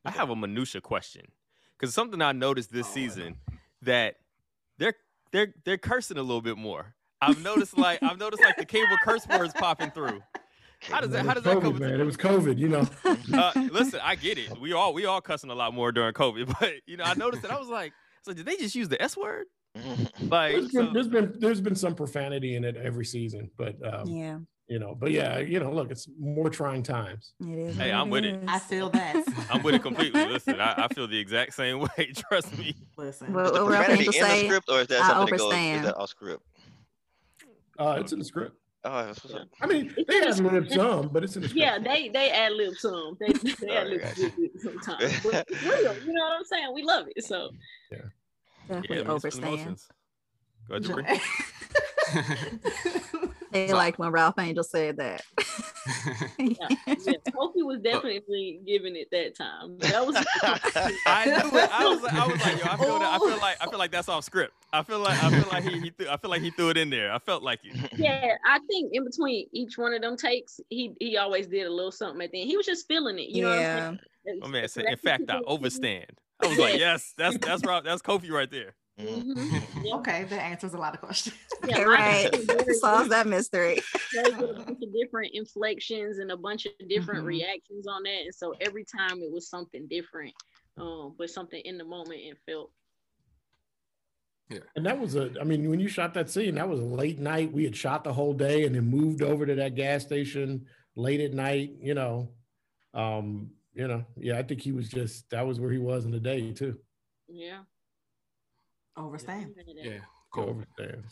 [0.04, 1.26] I have a minutia question
[1.78, 3.36] because something I noticed this oh, season
[3.82, 4.16] that
[4.78, 4.94] they're
[5.30, 6.94] they're they're cursing a little bit more.
[7.20, 10.22] I've noticed like I've noticed like the cable curse words popping through.
[10.80, 11.26] How does that?
[11.26, 11.78] How does COVID, that come?
[11.78, 12.86] Man, it was COVID, you know.
[13.32, 14.58] Uh, listen, I get it.
[14.58, 17.42] We all we all cussing a lot more during COVID, but you know, I noticed
[17.42, 19.46] that I was like, so did they just use the S word?
[20.20, 23.76] Like, there's been, so, there's been there's been some profanity in it every season, but
[23.86, 24.38] um, yeah,
[24.70, 27.32] you know, but yeah, you know, look, it's more trying times.
[27.40, 27.76] It is.
[27.76, 28.40] Hey, I'm with it.
[28.46, 29.24] I feel that.
[29.50, 30.24] I'm with it completely.
[30.26, 32.12] Listen, I, I, feel the exact same way.
[32.14, 32.76] Trust me.
[32.96, 35.52] Listen, well, is the profanity in the script, or is that something that goes?
[35.52, 36.44] Is that off script?
[37.80, 38.56] Uh, it's in the script.
[38.84, 39.48] Oh, that's what's up.
[39.60, 41.60] I mean, they ad lib some, but it's in the script.
[41.60, 43.18] Yeah, they they ad lib some.
[43.18, 44.02] They, they ad lib
[44.60, 45.20] sometimes.
[45.24, 46.72] But real, you know what I'm saying?
[46.72, 47.24] We love it.
[47.24, 47.50] So
[47.90, 47.98] yeah,
[48.68, 49.80] definitely yeah, overstand.
[50.68, 51.20] Go ahead,
[53.52, 55.22] They so, like when Ralph Angel said that.
[56.38, 56.54] yeah,
[56.86, 56.94] yeah.
[57.30, 59.76] Kofi was definitely giving it that time.
[59.78, 60.14] That was.
[61.06, 61.70] I knew it.
[61.72, 63.14] I was, I was like, yo, I feel that.
[63.14, 63.38] I feel oh.
[63.40, 64.52] like, I feel like that's off script.
[64.72, 66.76] I feel like, I feel like he, he threw, I feel like he threw it
[66.76, 67.12] in there.
[67.12, 67.92] I felt like it.
[67.98, 71.70] Yeah, I think in between each one of them takes, he he always did a
[71.70, 72.48] little something at the end.
[72.48, 73.30] He was just feeling it.
[73.30, 73.74] You know yeah.
[73.74, 74.40] what I'm saying?
[74.44, 76.06] Oh man, so in fact, I overstand.
[76.40, 77.82] I was like, yes, that's that's right.
[77.82, 78.74] That's Kofi right there.
[79.06, 79.86] Mm-hmm.
[80.00, 81.36] Okay, that answers a lot of questions.
[81.68, 82.34] Yeah, right.
[82.80, 83.82] Solves that mystery.
[84.18, 87.28] A bunch of different inflections and a bunch of different mm-hmm.
[87.28, 88.22] reactions on that.
[88.24, 90.32] And so every time it was something different,
[90.78, 92.70] um, but something in the moment and felt.
[94.48, 94.60] Yeah.
[94.74, 97.18] And that was a, I mean, when you shot that scene, that was a late
[97.18, 97.52] night.
[97.52, 100.64] We had shot the whole day and then moved over to that gas station
[100.96, 102.30] late at night, you know.
[102.94, 106.10] Um, you know, yeah, I think he was just that was where he was in
[106.10, 106.78] the day too.
[107.28, 107.60] Yeah.
[109.00, 109.54] Overstand.
[109.66, 109.98] Yeah,
[110.30, 110.54] cool.
[110.54, 111.04] Overstand.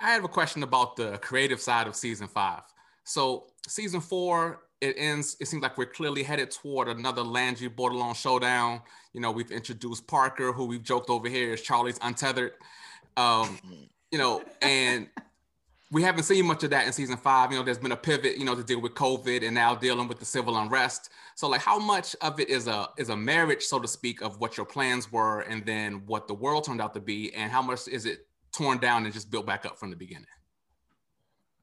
[0.00, 2.62] I have a question about the creative side of season five.
[3.04, 5.36] So season four, it ends.
[5.40, 8.80] It seems like we're clearly headed toward another Landry Bordelon showdown.
[9.12, 12.52] You know, we've introduced Parker, who we've joked over here is Charlie's untethered.
[13.16, 13.58] Um,
[14.12, 15.08] you know, and
[15.90, 17.50] we haven't seen much of that in season five.
[17.50, 20.06] You know, there's been a pivot, you know, to deal with COVID and now dealing
[20.06, 21.10] with the civil unrest.
[21.34, 24.38] So, like, how much of it is a is a marriage, so to speak, of
[24.38, 27.62] what your plans were and then what the world turned out to be, and how
[27.62, 30.26] much is it torn down and just built back up from the beginning?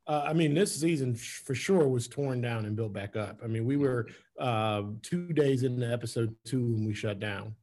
[0.07, 3.39] Uh, I mean, this season for sure was torn down and built back up.
[3.43, 4.07] I mean, we were
[4.39, 7.55] uh, two days into episode two when we shut down.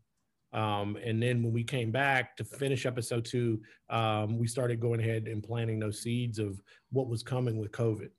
[0.53, 5.01] Um, and then when we came back to finish episode two, um, we started going
[5.01, 6.61] ahead and planting those seeds of
[6.91, 8.11] what was coming with COVID.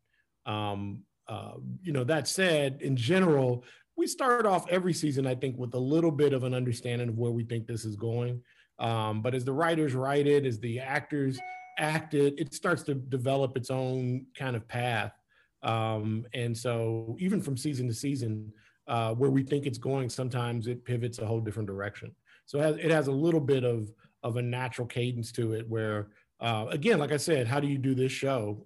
[0.46, 3.64] Um, uh, you know, that said, in general,
[3.96, 7.18] we start off every season, I think, with a little bit of an understanding of
[7.18, 8.42] where we think this is going.
[8.80, 11.40] Um, but as the writers write it, as the actors
[11.78, 15.14] act it, it starts to develop its own kind of path.
[15.62, 18.52] Um, and so, even from season to season,
[18.88, 22.14] uh, where we think it's going, sometimes it pivots a whole different direction.
[22.54, 25.68] So it has, it has a little bit of of a natural cadence to it
[25.68, 28.64] where uh, again, like I said, how do you do this show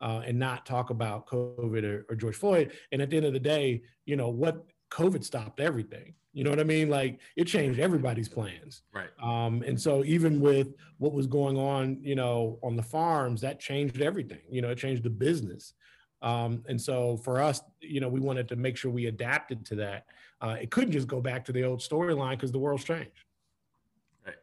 [0.00, 2.72] uh, and not talk about COVID or, or, George Floyd?
[2.92, 4.64] And at the end of the day, you know what?
[4.90, 6.14] COVID stopped everything.
[6.32, 6.88] You know what I mean?
[6.88, 8.82] Like it changed everybody's plans.
[8.94, 9.08] Right.
[9.20, 13.58] Um, and so even with what was going on, you know, on the farms, that
[13.58, 14.42] changed everything.
[14.48, 15.74] You know, it changed the business.
[16.22, 19.74] Um, and so for us, you know, we wanted to make sure we adapted to
[19.76, 20.06] that.
[20.40, 23.24] Uh, it couldn't just go back to the old storyline because the world's changed.
[24.24, 24.34] Right.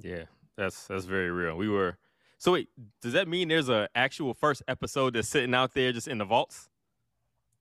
[0.00, 0.24] Yeah,
[0.56, 1.56] that's that's very real.
[1.56, 1.98] We were.
[2.38, 2.68] So wait,
[3.00, 6.24] does that mean there's a actual first episode that's sitting out there just in the
[6.24, 6.68] vaults?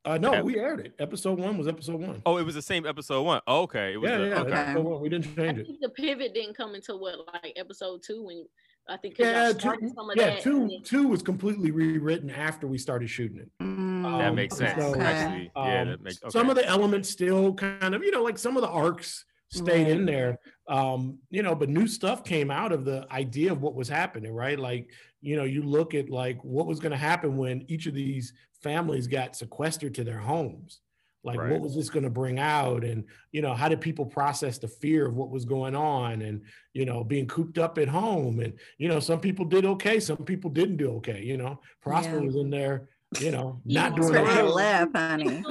[0.06, 0.94] Uh, no, we aired it.
[1.00, 2.22] Episode one was episode one.
[2.26, 3.40] Oh, it was the same episode one.
[3.48, 4.40] Oh, okay, it was yeah, the, yeah.
[4.42, 4.76] Okay.
[4.76, 5.00] One.
[5.00, 5.68] We didn't change it.
[5.80, 8.46] the pivot didn't come until what, like episode two, when
[8.88, 10.82] I think yeah, two, yeah, two then...
[10.84, 13.50] two was completely rewritten after we started shooting it.
[13.62, 14.82] Mm, um, that makes sense.
[14.82, 16.30] So, Actually, um, yeah, that makes okay.
[16.30, 19.84] some of the elements still kind of you know like some of the arcs stayed
[19.84, 19.92] right.
[19.92, 20.40] in there.
[20.68, 24.34] Um, you know, but new stuff came out of the idea of what was happening,
[24.34, 24.60] right?
[24.60, 24.90] Like
[25.22, 28.34] you know, you look at like what was going to happen when each of these
[28.62, 30.82] families got sequestered to their homes
[31.24, 31.52] like right.
[31.52, 34.68] what was this going to bring out and you know how did people process the
[34.68, 36.42] fear of what was going on and
[36.74, 40.18] you know being cooped up at home and you know some people did okay some
[40.18, 42.26] people didn't do okay you know prosper yeah.
[42.26, 42.90] was in there
[43.20, 45.44] you know not doing oh, it laugh honey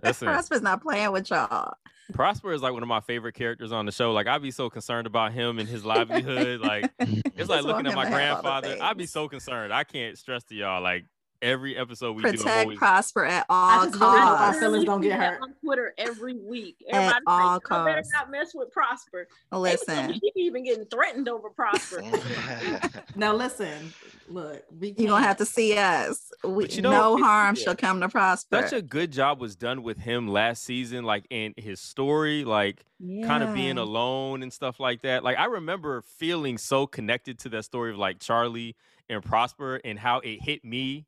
[0.00, 1.74] prosper's not playing with y'all
[2.12, 4.12] Prosper is like one of my favorite characters on the show.
[4.12, 6.60] Like I'd be so concerned about him and his livelihood.
[6.60, 8.76] Like it's like looking at my grandfather.
[8.80, 9.72] I'd be so concerned.
[9.72, 11.06] I can't stress to y'all like
[11.42, 12.76] every episode we Protect do.
[12.76, 14.58] Prosper at all costs.
[14.58, 15.42] feelings don't get hurt.
[15.42, 16.76] on Twitter every week.
[16.90, 19.28] At Everybody's all like, "You better not mess with Prosper.
[19.50, 22.02] They Listen, She even getting threatened over Prosper.
[23.16, 23.92] Now listen,
[24.28, 26.30] look, we you're gonna have to see us.
[26.44, 27.62] We, you know, no harm yeah.
[27.62, 28.62] shall come to Prosper.
[28.62, 32.84] Such a good job was done with him last season, like in his story, like
[33.24, 35.24] kind of being alone and stuff like that.
[35.24, 38.76] Like I remember feeling so connected to that story of like Charlie
[39.08, 41.06] and Prosper and how it hit me,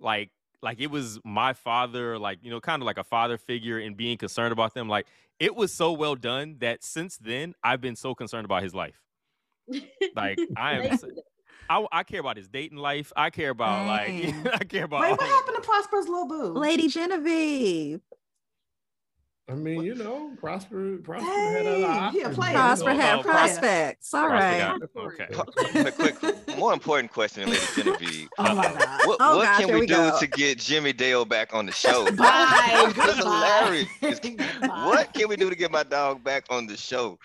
[0.00, 0.30] like
[0.62, 3.96] like it was my father, like you know, kind of like a father figure and
[3.96, 4.88] being concerned about them.
[4.88, 5.06] Like
[5.38, 9.00] it was so well done that since then I've been so concerned about his life.
[10.14, 10.82] Like I am.
[10.88, 11.22] Thank so- you.
[11.68, 13.12] I, I care about his dating life.
[13.14, 14.08] I care about like
[14.60, 15.02] I care about.
[15.02, 16.52] Wait, what happened to Prosper's little boo?
[16.58, 18.00] Lady Genevieve.
[19.50, 21.86] I mean, you know, Prosper, Prosper had Hey, other he a
[22.28, 22.50] options, player.
[22.50, 23.00] you Prosper know.
[23.00, 24.14] had Oh, prospects.
[24.14, 25.28] All Prosper right.
[25.30, 25.90] got- okay.
[25.92, 28.28] quick, quick, more important question, Lady Genevieve.
[28.38, 29.00] Oh my God.
[29.06, 30.18] What, Oh, what gosh, can we, we do go.
[30.20, 32.04] to get Jimmy Dale back on the show?
[32.16, 32.92] Bye.
[32.96, 33.86] That's Goodbye.
[34.00, 34.20] hilarious.
[34.20, 34.86] Goodbye.
[34.86, 37.18] What can we do to get my dog back on the show?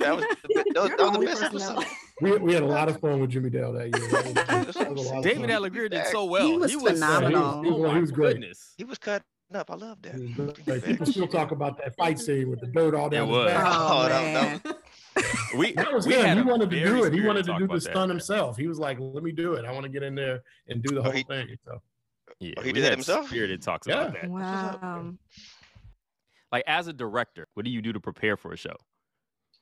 [0.00, 1.84] That was, that was, that was the best episode.
[2.20, 4.08] We, we had a lot of fun with Jimmy Dale that year.
[4.10, 5.72] That was- that was a lot of David fun.
[5.90, 6.46] Did so well.
[6.46, 7.62] He was uh, phenomenal.
[7.62, 8.32] He was- oh my he was great.
[8.40, 8.74] goodness.
[8.76, 9.24] He was cutting
[9.56, 9.70] up.
[9.70, 10.14] I love that.
[10.16, 10.48] Mm-hmm.
[10.64, 10.82] He was.
[10.82, 13.52] People still talk about that fight scene with the dirt all down It his was.
[13.52, 13.64] back.
[13.66, 14.60] Oh, Oh, that- man.
[14.64, 14.78] that
[15.58, 16.36] We That was we him.
[16.38, 17.12] He wanted to do it.
[17.12, 17.80] He wanted to do the about that.
[17.90, 18.56] stunt himself.
[18.56, 19.64] He was like, "Let me do it.
[19.64, 21.80] I want to get in there and do the Oh, whole he- thing." So
[22.38, 23.26] Yeah, Oh, he did that had himself?
[23.28, 24.02] Spirited talks Yeah.
[24.02, 24.30] about that.
[24.30, 25.14] Wow.
[26.52, 28.76] Like as a director, what do you do to prepare for a show?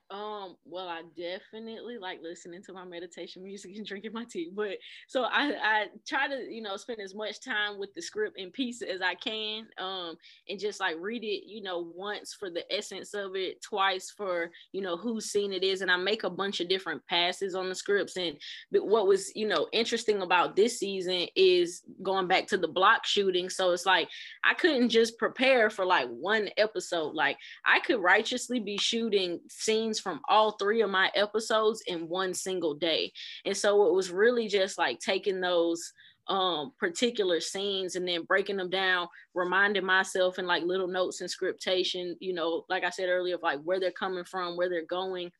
[0.08, 4.50] Um, well, I definitely like listening to my meditation music and drinking my tea.
[4.54, 4.78] But
[5.08, 8.52] so I, I try to, you know, spend as much time with the script in
[8.52, 9.66] peace as I can.
[9.78, 10.16] Um,
[10.48, 14.50] and just like read it, you know, once for the essence of it, twice for,
[14.70, 15.80] you know, whose scene it is.
[15.80, 18.16] And I make a bunch of different passes on the scripts.
[18.16, 18.36] And
[18.70, 23.04] but what was, you know, interesting about this season is going back to the block
[23.06, 23.50] shooting.
[23.50, 24.08] So it's like
[24.44, 27.14] I couldn't just prepare for like one episode.
[27.14, 32.34] Like I could righteously be shooting scenes from all three of my episodes in one
[32.34, 33.12] single day.
[33.44, 35.92] And so it was really just like taking those
[36.28, 41.30] um particular scenes and then breaking them down reminding myself in like little notes and
[41.30, 44.84] scriptation you know like i said earlier of like where they're coming from where they're
[44.86, 45.30] going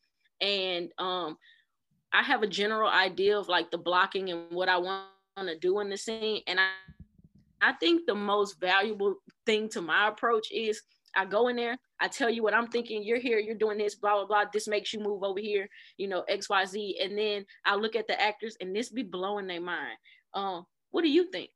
[0.40, 1.36] and um
[2.12, 5.06] i have a general idea of like the blocking and what i want
[5.40, 6.68] to do in the scene and i
[7.60, 10.80] i think the most valuable thing to my approach is
[11.16, 13.02] I go in there, I tell you what I'm thinking.
[13.02, 14.44] You're here, you're doing this, blah, blah, blah.
[14.52, 17.02] This makes you move over here, you know, XYZ.
[17.02, 19.96] And then I look at the actors and this be blowing their mind.
[20.34, 21.50] Um, what do you think?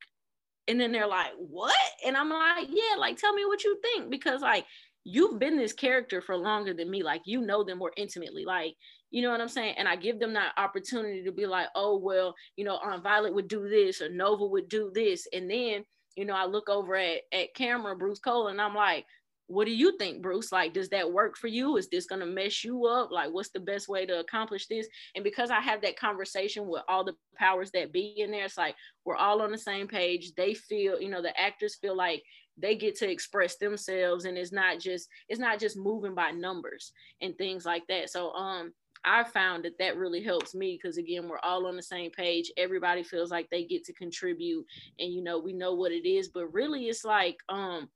[0.67, 1.75] And then they're like, what?
[2.05, 4.09] And I'm like, yeah, like tell me what you think.
[4.09, 4.65] Because like
[5.03, 7.03] you've been this character for longer than me.
[7.03, 8.45] Like you know them more intimately.
[8.45, 8.75] Like,
[9.09, 9.75] you know what I'm saying?
[9.77, 13.33] And I give them that opportunity to be like, oh, well, you know, Aunt Violet
[13.33, 15.27] would do this or Nova would do this.
[15.33, 15.83] And then,
[16.15, 19.05] you know, I look over at, at camera, Bruce Cole, and I'm like,
[19.51, 20.51] what do you think, Bruce?
[20.51, 21.75] Like, does that work for you?
[21.77, 23.11] Is this gonna mess you up?
[23.11, 24.87] Like, what's the best way to accomplish this?
[25.15, 28.57] And because I have that conversation with all the powers that be in there, it's
[28.57, 30.33] like we're all on the same page.
[30.35, 32.23] They feel, you know, the actors feel like
[32.57, 36.93] they get to express themselves, and it's not just it's not just moving by numbers
[37.21, 38.09] and things like that.
[38.09, 38.73] So, um,
[39.03, 42.51] I found that that really helps me because again, we're all on the same page.
[42.55, 44.65] Everybody feels like they get to contribute,
[44.99, 46.29] and you know, we know what it is.
[46.29, 47.89] But really, it's like, um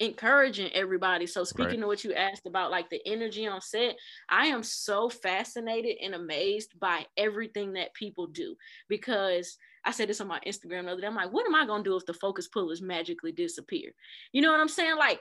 [0.00, 1.26] encouraging everybody.
[1.26, 1.82] So speaking Right.
[1.82, 3.96] of what you asked about like the energy on set,
[4.28, 8.56] I am so fascinated and amazed by everything that people do
[8.88, 11.06] because I said this on my Instagram the other day.
[11.06, 13.92] I'm like, what am I gonna do if the focus pullers magically disappear?
[14.32, 14.96] You know what I'm saying?
[14.96, 15.20] Like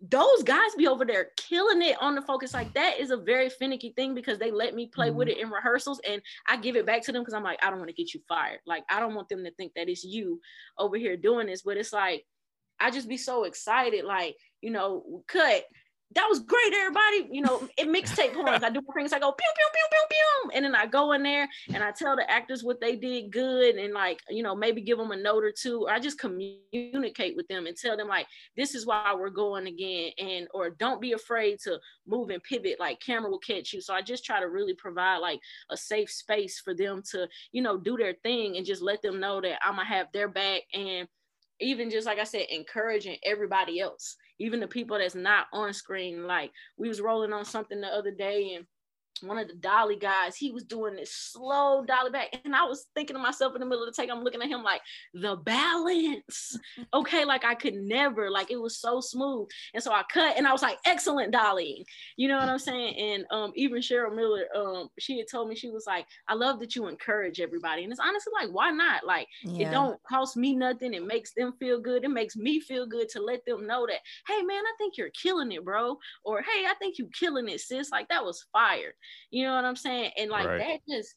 [0.00, 2.54] those guys be over there killing it on the focus.
[2.54, 5.38] Like that is a very finicky thing because they let me play with mm-hmm.
[5.38, 7.80] it in rehearsals and I give it back to them because I'm like, I don't
[7.80, 8.60] want to get you fired.
[8.64, 10.40] Like I don't want them to think that it's you
[10.78, 12.24] over here doing this, but it's like
[12.80, 15.64] I just be so excited, like, you know, cut.
[16.14, 17.28] That was great, everybody.
[17.30, 18.64] You know, it mixtape horns.
[18.64, 20.50] I do fingers, I go pew, pew, pew, pew, pew.
[20.54, 23.74] And then I go in there and I tell the actors what they did good
[23.74, 25.82] and like, you know, maybe give them a note or two.
[25.82, 28.26] Or I just communicate with them and tell them like,
[28.56, 30.12] this is why we're going again.
[30.16, 33.82] And or don't be afraid to move and pivot, like camera will catch you.
[33.82, 37.60] So I just try to really provide like a safe space for them to, you
[37.60, 40.62] know, do their thing and just let them know that I'm gonna have their back
[40.72, 41.06] and
[41.60, 46.26] even just like I said, encouraging everybody else, even the people that's not on screen.
[46.26, 48.66] Like we was rolling on something the other day and
[49.22, 52.28] one of the dolly guys, he was doing this slow dolly back.
[52.44, 54.48] And I was thinking to myself in the middle of the take, I'm looking at
[54.48, 54.80] him like
[55.14, 56.58] the balance.
[56.94, 59.48] Okay, like I could never, like it was so smooth.
[59.74, 61.84] And so I cut and I was like, excellent dolly.
[62.16, 62.94] You know what I'm saying?
[62.96, 66.60] And um, even Cheryl Miller, um, she had told me, she was like, I love
[66.60, 67.82] that you encourage everybody.
[67.82, 69.04] And it's honestly like, why not?
[69.04, 69.68] Like yeah.
[69.68, 70.94] it don't cost me nothing.
[70.94, 72.04] It makes them feel good.
[72.04, 75.10] It makes me feel good to let them know that, hey man, I think you're
[75.10, 75.98] killing it, bro.
[76.24, 77.90] Or hey, I think you're killing it, sis.
[77.90, 78.94] Like that was fire.
[79.30, 80.12] You know what I'm saying?
[80.16, 80.58] And like right.
[80.58, 81.14] that just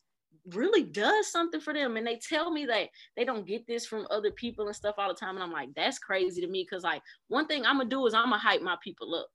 [0.54, 1.98] really does something for them.
[1.98, 5.10] And they tell me that they don't get this from other people and stuff all
[5.10, 5.36] the time.
[5.36, 6.66] And I'm like, that's crazy to me.
[6.66, 9.28] Cause like one thing I'm gonna do is I'm gonna hype my people up.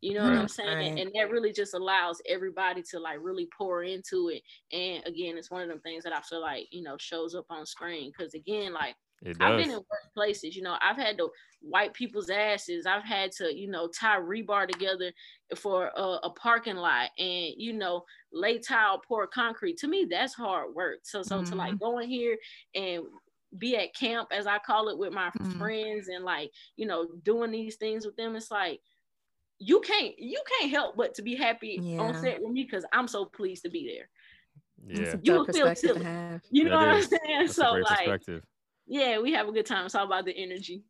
[0.00, 0.32] You know right.
[0.32, 0.76] what I'm saying?
[0.76, 0.86] Right.
[0.88, 4.42] And, and, that really just allows everybody to like really pour into it.
[4.70, 7.46] And again, it's one of them things that I feel like, you know, shows up
[7.48, 8.12] on screen.
[8.12, 8.96] Cause again, like
[9.40, 10.54] I've been in worse places.
[10.56, 11.28] You know, I've had to
[11.62, 12.86] wipe people's asses.
[12.86, 15.12] I've had to, you know, tie rebar together
[15.56, 19.78] for a, a, parking lot and, you know, lay tile, pour concrete.
[19.78, 21.00] To me, that's hard work.
[21.04, 21.50] So, so mm-hmm.
[21.50, 21.84] to like mm-hmm.
[21.84, 22.36] go in here
[22.74, 23.04] and
[23.56, 25.58] be at camp, as I call it, with my mm-hmm.
[25.58, 28.80] friends and like, you know, doing these things with them, it's like,
[29.60, 31.98] you can't you can't help but to be happy yeah.
[31.98, 34.08] on set with me because I'm so pleased to be there.
[34.86, 36.04] Yeah, you will feel silly.
[36.50, 37.04] You know that what is.
[37.04, 37.40] I'm saying?
[37.40, 38.30] That's so like,
[38.86, 39.86] yeah, we have a good time.
[39.86, 40.84] It's all about the energy.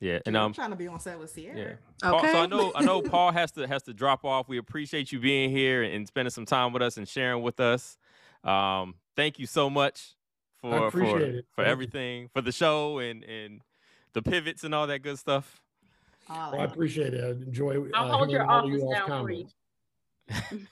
[0.00, 1.56] Yeah, and um, I'm trying to be on set with Sierra.
[1.56, 1.64] Yeah.
[2.08, 2.32] Okay.
[2.32, 4.48] Paul, so I know I know Paul has to has to drop off.
[4.48, 7.96] We appreciate you being here and spending some time with us and sharing with us.
[8.42, 10.14] Um, thank you so much
[10.60, 11.46] for for it.
[11.54, 13.62] for everything for the show and and
[14.12, 15.60] the pivots and all that good stuff.
[16.28, 17.24] Uh, well, I appreciate it.
[17.24, 17.86] I enjoy.
[17.94, 19.46] I'll uh, hold your office down for you.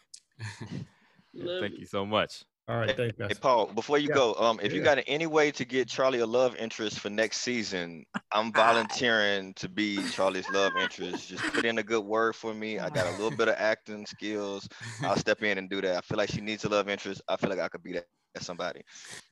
[1.60, 2.44] thank you so much.
[2.68, 3.28] All right, thanks, guys.
[3.30, 4.14] Hey, Paul, before you yeah.
[4.14, 4.78] go, um, if yeah.
[4.78, 9.52] you got any way to get Charlie a love interest for next season, I'm volunteering
[9.54, 11.28] to be Charlie's love interest.
[11.28, 12.78] Just put in a good word for me.
[12.78, 14.68] I got a little bit of acting skills.
[15.02, 15.96] I'll step in and do that.
[15.96, 17.20] I feel like she needs a love interest.
[17.28, 18.06] I feel like I could be that
[18.40, 18.82] somebody.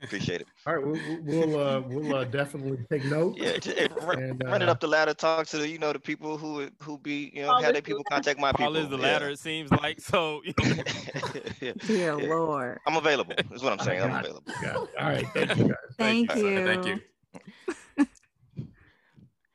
[0.03, 0.48] Appreciate it.
[0.66, 3.36] All right, we'll we'll, uh, we'll uh, definitely take note.
[3.38, 5.14] Yeah, just, run, and, uh, run, it up the ladder.
[5.14, 8.05] Talk to the you know the people who who be you know have their people
[8.05, 8.66] contact my people.
[8.66, 9.03] All is the yeah.
[9.03, 9.28] ladder.
[9.30, 10.42] It seems like so.
[10.44, 10.74] You know.
[11.61, 11.72] yeah.
[11.86, 12.34] Dear yeah.
[12.34, 12.78] Lord.
[12.86, 13.34] I'm available.
[13.53, 14.03] Is what I'm saying.
[14.03, 14.53] I'm available.
[14.74, 15.26] All right.
[15.34, 15.76] Thank you guys.
[15.96, 16.64] Thank, thank you.
[16.66, 17.01] Thank you.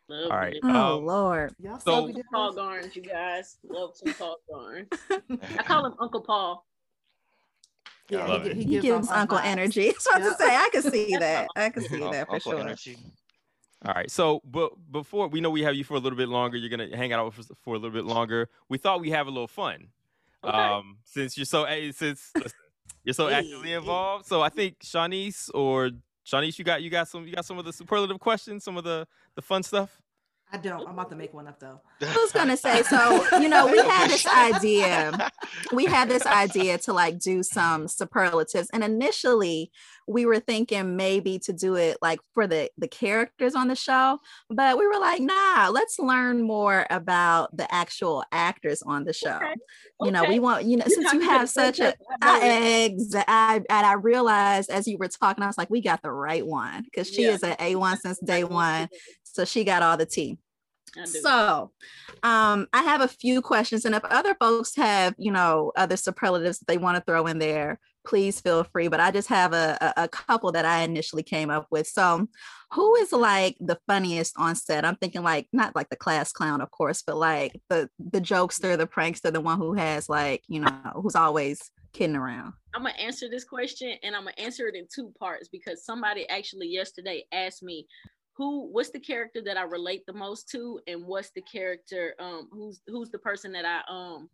[0.08, 0.56] Love All right.
[0.64, 1.56] Oh um, Lord.
[1.60, 4.88] Y'all so Paul Garnes, you guys love some Paul Garnes.
[5.58, 6.66] I call him Uncle Paul.
[8.10, 9.94] Yeah, he, he, he, gives, uncle energy.
[9.98, 11.48] So I to say, I can see that.
[11.56, 12.60] I can see that for sure.
[12.60, 12.98] Energy.
[13.86, 14.10] All right.
[14.10, 16.96] So, but before we know we have you for a little bit longer, you're gonna
[16.96, 18.50] hang out for, for a little bit longer.
[18.70, 19.88] We thought we have a little fun.
[20.44, 20.56] Okay.
[20.56, 22.32] Um, since you're so since
[23.04, 24.26] you're so actively involved.
[24.26, 25.92] So I think Shanice or
[26.26, 28.84] Shanice, you got you got some you got some of the superlative questions, some of
[28.84, 30.02] the the fun stuff.
[30.56, 30.88] I don't.
[30.88, 31.82] I'm about to make one up though.
[32.00, 35.30] Who's gonna say, so you know, we had this idea.
[35.74, 39.70] We had this idea to like do some superlatives, and initially
[40.08, 44.20] we were thinking maybe to do it like for the the characters on the show,
[44.50, 49.36] but we were like, nah, let's learn more about the actual actors on the show.
[49.36, 49.56] Okay.
[50.04, 52.96] You know, we want you know you since you have such a I,
[53.28, 56.48] I, and I realized as you were talking, I was like, we got the right
[56.48, 57.32] one because she yeah.
[57.32, 58.88] is an A one since day one.
[59.24, 60.38] So she got all the tea.
[61.04, 61.72] So
[62.24, 63.86] um, I have a few questions.
[63.86, 67.40] And if other folks have, you know, other superlatives that they want to throw in
[67.40, 68.88] there, please feel free.
[68.88, 71.88] But I just have a, a, a couple that I initially came up with.
[71.88, 72.28] So
[72.72, 74.86] who is like the funniest on set?
[74.86, 78.78] I'm thinking like not like the class clown, of course, but like the the jokester,
[78.78, 81.60] the prankster, the one who has like, you know, who's always
[81.94, 82.54] kidding around.
[82.74, 86.28] I'm gonna answer this question and I'm gonna answer it in two parts because somebody
[86.30, 87.88] actually yesterday asked me
[88.36, 92.50] who what's the character that I relate the most to and what's the character um
[92.52, 94.30] who's who's the person that I um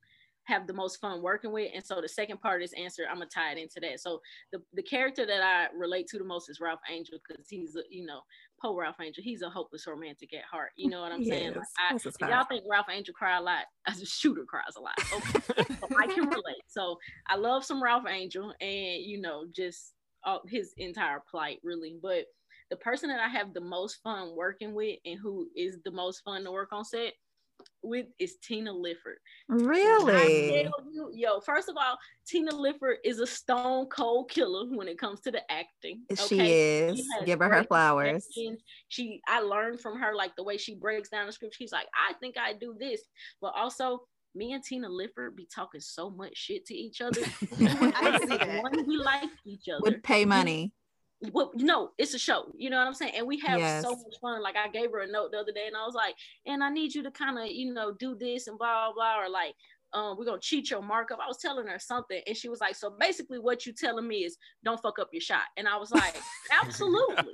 [0.45, 1.71] have the most fun working with?
[1.73, 3.99] And so the second part of this answer I'm gonna tie it into that.
[3.99, 4.19] So
[4.51, 7.83] the the character that I relate to the most is Ralph Angel because he's a,
[7.89, 8.21] you know
[8.59, 9.23] Poe Ralph Angel.
[9.23, 10.71] He's a hopeless romantic at heart.
[10.75, 13.65] You know what I'm yes, saying like I, y'all think Ralph Angel cry a lot
[13.87, 14.95] as a shooter cries a lot.
[15.51, 15.75] Okay.
[15.79, 16.63] So I can relate.
[16.67, 16.97] So
[17.27, 19.93] I love some Ralph Angel and you know just
[20.25, 21.97] uh, his entire plight really.
[22.01, 22.25] But
[22.71, 26.21] the person that I have the most fun working with and who is the most
[26.23, 27.13] fun to work on set
[27.83, 29.17] with is Tina Lifford.
[29.49, 30.63] Really?
[30.91, 35.19] You, yo, first of all, Tina Lifford is a stone cold killer when it comes
[35.21, 36.03] to the acting.
[36.11, 36.27] Okay?
[36.27, 36.97] She is.
[36.97, 38.25] She Give her her flowers.
[38.87, 41.55] She, I learned from her like the way she breaks down the script.
[41.55, 43.01] She's like, I think I do this,
[43.41, 44.03] but also
[44.33, 47.21] me and Tina Lifford be talking so much shit to each other.
[47.59, 48.63] I see that.
[48.63, 49.81] One, we like each other.
[49.81, 50.71] Would pay money
[51.31, 52.51] well, no, it's a show.
[52.57, 53.13] You know what I'm saying?
[53.15, 53.83] And we have yes.
[53.83, 54.41] so much fun.
[54.41, 56.15] Like I gave her a note the other day, and I was like,
[56.45, 59.25] "And I need you to kind of, you know, do this and blah blah blah,"
[59.25, 59.53] or like
[59.93, 61.19] um, we're gonna cheat your markup.
[61.21, 64.23] I was telling her something, and she was like, so basically, what you telling me
[64.23, 65.43] is don't fuck up your shot.
[65.57, 66.15] And I was like,
[66.63, 67.33] absolutely.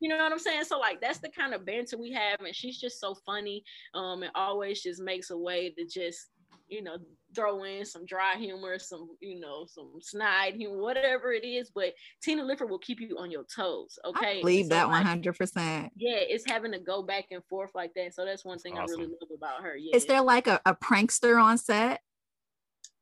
[0.00, 0.64] you know what I'm saying?
[0.64, 3.64] So like that's the kind of banter we have, and she's just so funny.
[3.94, 6.28] Um, and always just makes a way to just
[6.70, 6.96] you know,
[7.34, 11.70] throw in some dry humor, some, you know, some snide humor, whatever it is.
[11.74, 13.98] But Tina Lifford will keep you on your toes.
[14.04, 14.38] Okay.
[14.38, 15.90] I believe so, that 100%.
[15.96, 18.14] Yeah, it's having to go back and forth like that.
[18.14, 19.00] So that's one thing Awesome.
[19.00, 19.76] I really love about her.
[19.76, 19.96] Yeah.
[19.96, 22.00] Is there like a, a prankster on set?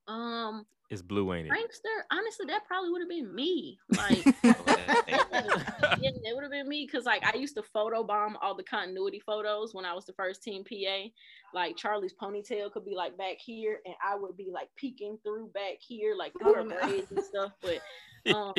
[0.08, 1.52] um It's blue, ain't it?
[1.52, 2.02] prankster?
[2.10, 3.78] Honestly, that probably would have been me.
[3.90, 8.54] Like yeah, it would have been me because like I used to photo bomb all
[8.54, 11.08] the continuity photos when I was the first team PA.
[11.52, 15.48] Like Charlie's ponytail could be like back here, and I would be like peeking through
[15.48, 17.52] back here, like through her Oh, braids and stuff.
[17.62, 18.54] But um,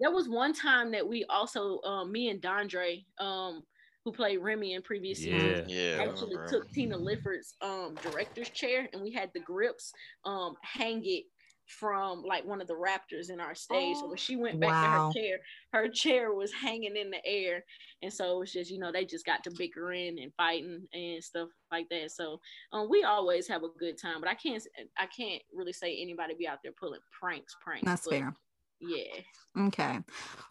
[0.00, 3.62] there was one time that we also, um, me and Dondre, um,
[4.04, 5.96] who played Remy in previous seasons, Yeah.
[5.96, 6.02] Yeah.
[6.02, 9.92] Actually took Tina Lifford's um director's chair and we had the grips
[10.26, 11.24] um hang it
[11.66, 13.96] from like one of the raptors in our stage.
[13.96, 15.10] So when she went back Wow.
[15.12, 15.38] to her chair,
[15.72, 17.64] her chair was hanging in the air.
[18.02, 21.24] And so it was just, you know, they just got to bickering and fighting and
[21.24, 22.10] stuff like that.
[22.10, 22.40] So
[22.72, 24.62] um we always have a good time, but I can't
[24.98, 27.84] I can't really say anybody be out there pulling pranks, pranks.
[27.86, 28.34] That's but fair.
[28.80, 29.66] Yeah.
[29.68, 30.00] Okay.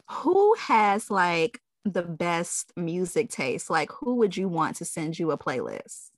[0.09, 3.70] Who has like the best music taste?
[3.70, 6.09] Like, who would you want to send you a playlist?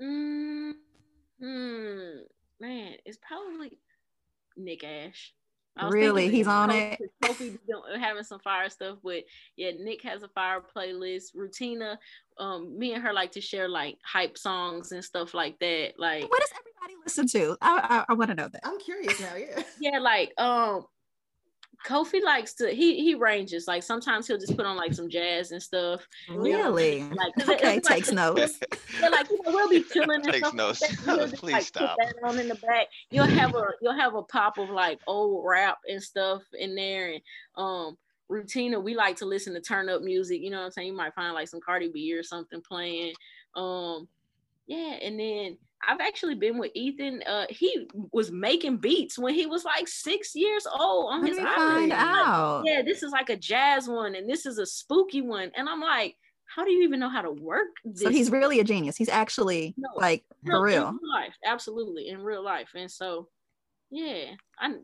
[0.00, 0.74] Mm,
[2.64, 3.78] man, it's probably
[4.56, 5.34] Nick Ashe.
[5.90, 6.28] Really?
[6.28, 7.10] He's on Kofi- it?
[7.22, 9.24] Kofi having some fire stuff, but
[9.56, 11.34] yeah, Nick has a fire playlist.
[11.36, 11.96] Rutina,
[12.38, 15.94] um, me and her like to share like hype songs and stuff like that.
[15.98, 17.56] Like, What does everybody listen to?
[17.60, 18.60] I, I, I want to know that.
[18.64, 19.34] I'm curious now.
[19.34, 19.62] Yeah.
[19.80, 20.86] yeah, like um,
[21.84, 23.68] Kofi likes to he he ranges.
[23.68, 26.08] Like sometimes he'll just put on like some jazz and stuff.
[26.28, 27.02] you know, Really?
[27.04, 28.58] Like 'cause it- Okay, like- takes notes.
[29.00, 30.80] yeah, like you know, we'll be chilling and Takes stuff notes.
[30.80, 31.06] like that.
[31.16, 31.96] You'll just, Please like, stop.
[31.98, 32.86] Put that on in the back.
[33.10, 37.12] You'll have a you'll have a pop of like old rap and stuff in there,
[37.12, 37.20] and
[37.56, 37.98] um,
[38.30, 38.82] Rutina.
[38.82, 40.40] We like to listen to turn up music.
[40.40, 40.88] You know what I'm saying?
[40.88, 43.12] You might find like some Cardi B or something playing.
[43.54, 44.08] Um,
[44.66, 45.58] yeah, and then
[45.88, 47.22] I've actually been with Ethan.
[47.26, 51.38] Uh, he was making beats when he was like six years old on Let his
[51.38, 51.56] me iPod.
[51.56, 52.62] find Like, out.
[52.66, 55.80] yeah, this is like a jazz one, and this is a spooky one, and I'm
[55.80, 56.16] like,
[56.46, 58.02] how do you even know how to work this?
[58.02, 58.96] So he's really a genius.
[58.96, 60.98] He's actually No, like No, for in real.
[61.14, 63.28] life, absolutely in real life, and so
[63.90, 64.74] yeah, I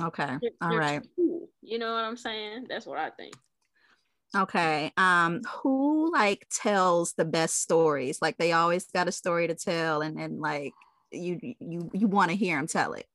[0.00, 0.36] Okay.
[0.40, 1.02] they're, All they're right.
[1.16, 1.48] cool.
[1.60, 2.66] You know what I'm saying?
[2.68, 3.34] That's what I think.
[4.36, 4.92] Okay.
[4.96, 8.20] Um, who like tells the best stories?
[8.22, 10.72] Like they always got a story to tell, and and like
[11.10, 13.06] you you you want to hear him tell it.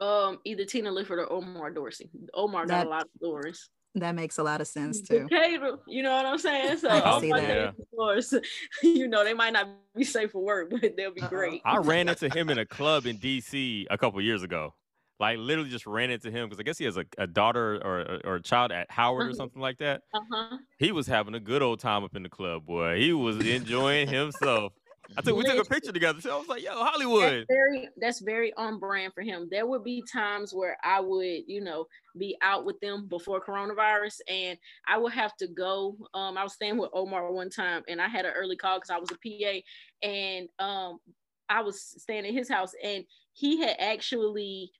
[0.00, 2.10] Um, either Tina Lifford or Omar Dorsey.
[2.34, 3.68] Omar got That- a lot of stories.
[3.94, 5.26] That makes a lot of sense too.
[5.28, 6.76] Decatur, you know what I'm saying?
[6.78, 7.74] So I can see that.
[7.74, 8.42] the
[8.86, 9.66] you know, they might not
[9.96, 11.28] be safe for work, but they'll be Uh-oh.
[11.28, 11.62] great.
[11.64, 14.74] I ran into him in a club in DC a couple years ago.
[15.20, 18.20] Like literally just ran into him because I guess he has a, a daughter or,
[18.24, 19.34] or a child at Howard or Mhm.
[19.34, 20.02] something like that.
[20.12, 20.58] Uh-huh.
[20.78, 22.98] He was having a good old time up in the club, boy.
[22.98, 24.74] He was enjoying himself.
[25.16, 26.20] I think we took a picture together.
[26.20, 26.72] So I was like, "Yo,
[27.20, 29.48] That's Hollywood." very that's very on brand for him.
[29.50, 34.20] There would be times where I would, you know, be out with them before coronavirus,
[34.28, 34.56] and
[34.86, 35.96] I would have to go.
[36.14, 38.90] Um, I was staying with Omar one time, and I had an early call because
[38.90, 39.64] I was a PA,
[40.00, 41.00] and um,
[41.48, 44.70] I was staying at his house, and he had actually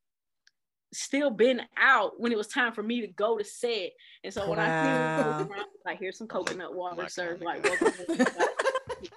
[0.93, 3.91] still been out when it was time for me to go to set.
[4.25, 5.23] And so when I see him, Wow.
[5.23, 7.93] he was around, like, here's some coconut water my served, like welcome.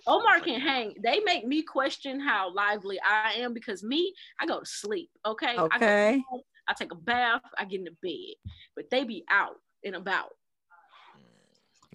[0.08, 0.94] Omar can hang.
[1.02, 5.10] They make me question how lively I am because me, I go to sleep.
[5.26, 5.58] Okay.
[5.58, 6.24] I, Okay.
[6.30, 8.36] home, I take a bath, I get into bed,
[8.76, 10.30] but they be out and about.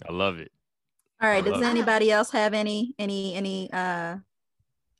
[0.07, 0.51] I love it.
[1.21, 1.43] All right.
[1.43, 1.65] Does love it.
[1.67, 4.23] anybody else have any any any uh one.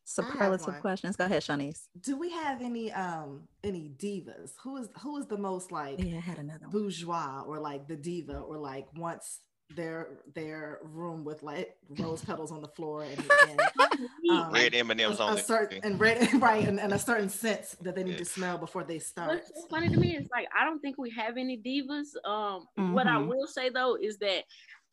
[0.08, 1.16] Superlative questions?
[1.16, 1.88] Go ahead, Shanice.
[2.02, 4.54] Do we have any um any divas?
[4.64, 7.96] Who is who is the most like Yeah, I had another bourgeois or like the
[7.98, 9.40] diva or like wants
[9.76, 13.60] their their room with like rose petals on the floor and, and
[14.32, 17.94] um, Red M&Ms on a certain and red right and, and a certain scent that
[17.94, 18.20] they need Yeah.
[18.20, 19.28] to smell before they start.
[19.28, 22.16] What's so funny to me is like I don't think we have any divas.
[22.26, 23.28] Um, what I Mhm.
[23.28, 24.46] will say though is that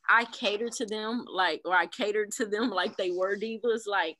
[0.09, 3.87] I cater to them like, or I catered to them like they were divas.
[3.87, 4.17] Like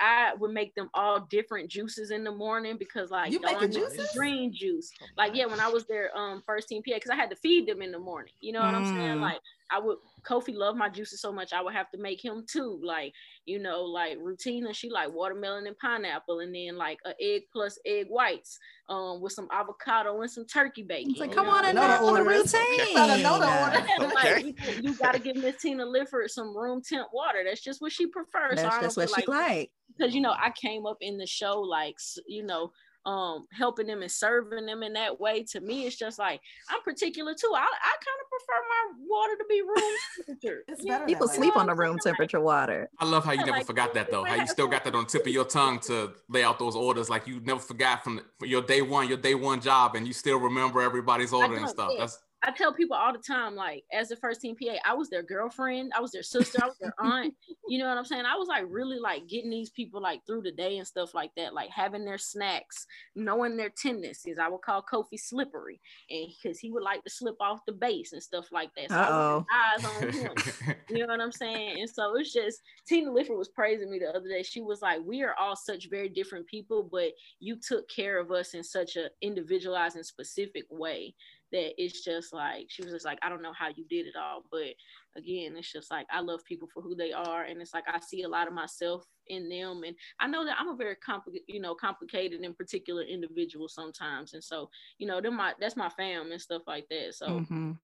[0.00, 3.82] I would make them all different juices in the morning because like You making Dawn
[3.82, 4.10] was juices?
[4.16, 4.90] green juice.
[5.16, 7.68] Like yeah, when I was their um first team PA, because I had to feed
[7.68, 8.32] them in the morning.
[8.40, 9.18] You know what I'm saying?
[9.18, 9.20] Mm.
[9.20, 9.40] Like
[9.70, 9.96] I would
[10.26, 12.80] Kofi loved my juices so much I would have to make him too.
[12.82, 13.12] Like
[13.46, 17.42] you know, like routine and she like watermelon and pineapple, and then like a egg
[17.52, 18.58] plus egg whites,
[18.88, 21.10] um, with some avocado and some turkey bacon.
[21.12, 21.52] It's like, you come know?
[21.52, 22.24] on in Another the order.
[22.24, 22.96] routine.
[22.96, 23.86] Another order.
[23.98, 27.42] Yeah, like, you, you got to give Miss Tina Lifford some room temp water.
[27.44, 28.60] That's just what she prefers.
[28.60, 29.70] so That's what feel she like.
[29.96, 31.96] because you know I came up in the show like
[32.26, 32.70] you know
[33.06, 36.40] um helping them and serving them in that way to me it's just like
[36.70, 39.76] i'm particular too i, I kind of prefer my water to be room
[40.26, 41.36] temperature It's better People that way.
[41.36, 42.88] sleep on the room temperature water.
[42.98, 44.24] I love how you Yeah, never like, forgot that though.
[44.24, 46.76] How you still got that on the tip of your tongue to lay out those
[46.76, 47.10] orders.
[47.10, 50.12] Like you never forgot from the, your day one, your day one job, and you
[50.12, 51.92] still remember everybody's order and stuff.
[51.94, 52.00] yeah.
[52.00, 55.08] That's I tell people all the time, like as the first team PA, I was
[55.08, 57.34] their girlfriend, I was their sister, I was their aunt.
[57.66, 58.26] You know what I'm saying?
[58.26, 61.30] I was like really like getting these people like through the day and stuff like
[61.36, 62.86] that, like having their snacks,
[63.16, 64.38] knowing their tendencies.
[64.38, 65.80] I would call Kofi slippery,
[66.10, 68.90] and because he would like to slip off the base and stuff like that.
[68.90, 70.32] So have eyes on him.
[70.90, 71.80] You know what I'm saying?
[71.80, 74.42] And so it's just Tina Lifford was praising me the other day.
[74.42, 78.30] She was like, "We are all such very different people, but you took care of
[78.30, 81.14] us in such a individualized and specific way
[81.54, 84.16] that it's just like she was just like, I don't know how you did it
[84.16, 84.74] all, but
[85.16, 88.00] again, it's just like I love people for who they are, and it's like I
[88.00, 91.46] see a lot of myself in them, and I know that I'm a very complicated,
[91.48, 96.32] you know, complicated and particular individual sometimes, and so you know, my that's my fam
[96.32, 97.14] and stuff like that.
[97.14, 97.78] So, Mhm.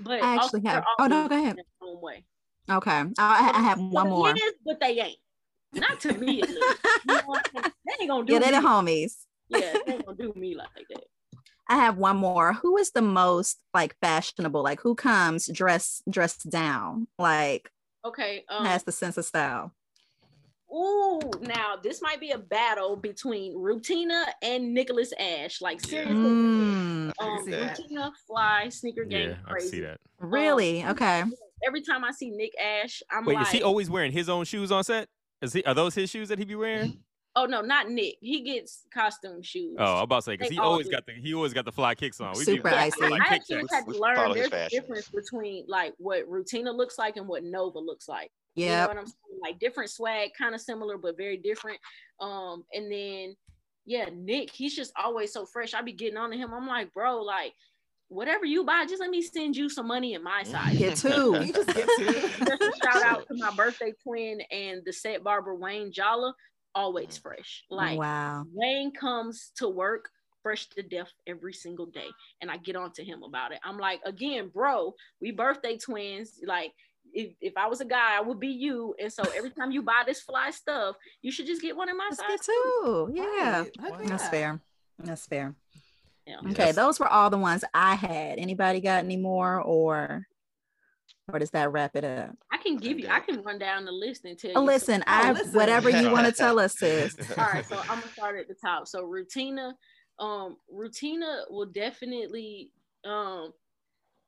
[0.00, 1.56] but I actually they're have- oh, no, go ahead.
[1.80, 2.24] way.
[2.70, 2.90] Okay.
[3.18, 4.30] I, I have one more.
[4.34, 5.18] is, but they ain't.
[5.74, 6.40] Not to me.
[6.40, 6.80] at least.
[7.04, 7.72] You know what I'm saying?
[7.86, 9.26] They ain't gonna do Yeah, they're the homies.
[9.48, 11.04] Yeah, they ain't gonna do me like that.
[11.68, 12.52] I have one more.
[12.54, 14.62] Who is the most like fashionable?
[14.62, 17.08] Like who comes dressed dressed down?
[17.18, 17.70] Like
[18.04, 18.44] Okay.
[18.48, 19.72] Um, has the sense of style.
[20.72, 25.60] Ooh, now this might be a battle between Rutina and Nicholas Ashe.
[25.60, 27.78] Like seriously, Mm, I um, see that.
[27.78, 29.98] Rutina fly sneaker game Yeah, I see that.
[30.18, 30.84] really?
[30.84, 31.24] Okay.
[31.66, 34.44] Every time I see Nick Ashe, I'm Wait, like, is he always wearing his own
[34.44, 35.08] shoes on set?
[35.40, 35.64] Is he?
[35.64, 36.98] Are those his shoes that he be wearing?
[37.36, 38.16] Oh no, not Nick.
[38.20, 39.76] He gets costume shoes.
[39.78, 40.92] Oh, I'm about to say because he always do.
[40.92, 42.32] got the he always got the fly kicks on.
[42.36, 43.04] We Super be, icy.
[43.04, 43.74] I, Like I actually checks.
[43.74, 47.44] had to learn follow there's a difference between like what Rutina looks like and what
[47.44, 48.30] Nova looks like.
[48.56, 48.86] You know Yeah.
[48.86, 49.40] what I'm saying?
[49.42, 51.78] Like different swag, kind of similar but very different.
[52.20, 53.36] Um, and then
[53.84, 55.72] yeah, Nick, he's just always so fresh.
[55.74, 56.52] I be getting on to him.
[56.52, 57.52] I'm like, bro, like
[58.08, 60.76] whatever you buy, just let me send you some money in my size.
[60.78, 61.38] Get two.
[61.44, 65.54] You just get just a shout out to my birthday twin and the set barber
[65.54, 66.32] Wayne Jalla,
[66.76, 67.64] always fresh.
[67.70, 68.44] Like wow.
[68.52, 70.08] Wayne comes to work
[70.42, 72.06] fresh to death every single day.
[72.40, 73.58] And I get on to him about it.
[73.64, 76.38] I'm like, again, bro, we birthday twins.
[76.46, 76.72] Like,
[77.12, 78.94] if, if I was a guy, I would be you.
[79.00, 81.96] And so every time you buy this fly stuff, you should just get one in
[81.96, 82.26] my Let's size.
[82.28, 83.10] get two.
[83.12, 83.64] Yeah.
[83.80, 84.06] Right.
[84.06, 84.60] That's fair.
[85.02, 85.56] That's fair.
[86.26, 86.50] Yeah.
[86.50, 88.38] Okay, those were all the ones I had.
[88.38, 90.26] Anybody got any more or
[91.32, 92.36] or does that wrap it up?
[92.52, 94.66] I can give you, I can run down the list and tell Oh, you.
[94.66, 95.52] listen, I listen.
[95.54, 97.16] whatever you want to tell us, sis.
[97.38, 98.86] All right, so I'm gonna start at the top.
[98.86, 99.72] So Rutina,
[100.18, 102.70] um, Rutina will definitely,
[103.04, 103.52] um,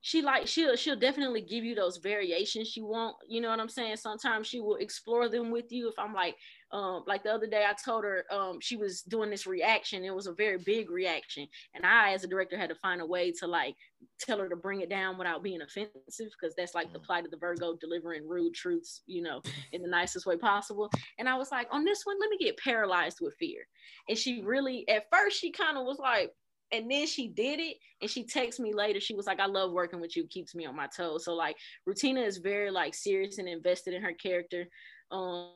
[0.01, 3.17] she like she'll she'll definitely give you those variations you want.
[3.29, 3.97] You know what I'm saying?
[3.97, 5.89] Sometimes she will explore them with you.
[5.89, 6.37] If I'm like,
[6.71, 10.05] um, like the other day I told her, um, she was doing this reaction.
[10.05, 13.07] It was a very big reaction, and I, as a director, had to find a
[13.07, 13.75] way to like
[14.21, 15.93] tell her to bring it down without being offensive,
[16.41, 19.41] because that's like the plight of the Virgo, delivering rude truths, you know,
[19.73, 20.91] in the nicest way possible.
[21.19, 23.67] And I was like, on this one, let me get paralyzed with fear.
[24.09, 26.33] And she really, at first, she kind of was like,
[26.71, 29.73] and then she did it and she texts me later she was like i love
[29.73, 31.57] working with you keeps me on my toes so like
[31.89, 34.69] rutina is very like serious and invested in her character
[35.11, 35.53] um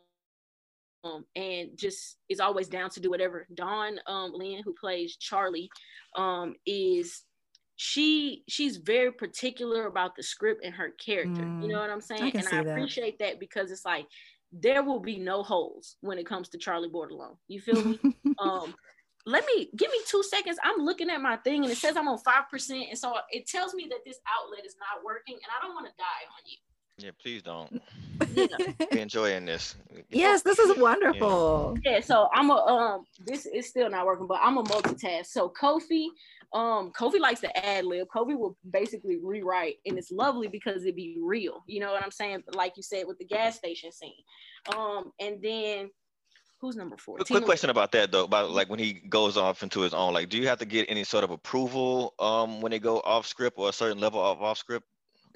[1.05, 3.47] um, and just is always down to do whatever.
[3.55, 5.71] Dawn um, Lynn, who plays Charlie,
[6.17, 7.23] um, is
[7.77, 11.43] she she's very particular about the script and her character.
[11.43, 12.23] Mm, you know what I'm saying?
[12.23, 12.69] I and I that.
[12.69, 14.07] appreciate that because it's like
[14.53, 17.37] there will be no holes when it comes to Charlie Bordelon.
[17.49, 17.99] You feel me?
[18.39, 18.75] um
[19.25, 22.09] let me give me two seconds i'm looking at my thing and it says i'm
[22.09, 25.65] on 5% and so it tells me that this outlet is not working and i
[25.65, 26.59] don't want to die on you
[27.03, 27.83] Yeah, please don't.
[28.35, 28.47] yeah.
[28.91, 29.77] Be enjoying this.
[30.11, 31.77] yes, this is wonderful.
[31.85, 35.53] yeah so i'm a um this is still not working but i'm a multitask so
[35.61, 36.07] kofi
[36.53, 40.97] um kofi likes to ad lib kofi will basically rewrite and it's lovely because it'd
[40.97, 44.13] be real you know what i'm saying like you said with the gas station scene
[44.77, 45.91] um and then
[46.61, 49.63] who's number four Quick, quick question about that though, about like when he goes off
[49.65, 52.71] into his own, like, do you have to get any sort of approval um when
[52.71, 54.87] they go off script or a certain level of off script?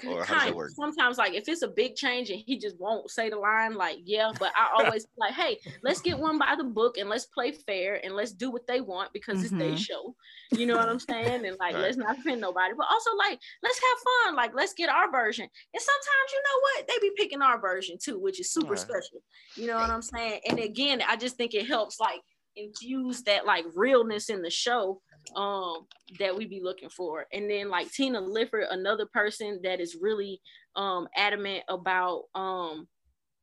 [0.05, 0.57] Or how does kind that of.
[0.57, 0.71] work?
[0.73, 3.99] Sometimes, like if it's a big change and he just won't say the line, like
[4.05, 4.33] yeah.
[4.39, 8.05] But I always like, hey, let's get one by the book and let's play fair
[8.05, 9.79] and let's do what they want because it's their Mhm.
[9.79, 10.15] show.
[10.53, 11.47] You know what I'm saying?
[11.47, 11.83] And like, Right.
[11.83, 14.37] let's not offend nobody, but also like, let's have fun.
[14.37, 15.45] Like, let's get our version.
[15.45, 16.89] And sometimes, you know what?
[16.89, 18.81] They be picking our version too, which is super Alright.
[18.81, 19.23] special.
[19.55, 20.41] You know what I'm saying?
[20.47, 22.21] And again, I just think it helps like
[22.57, 25.03] infuse that like realness in the show
[25.35, 25.87] um
[26.19, 30.41] that we be looking for and then like tina lifford another person that is really
[30.77, 32.87] um adamant about um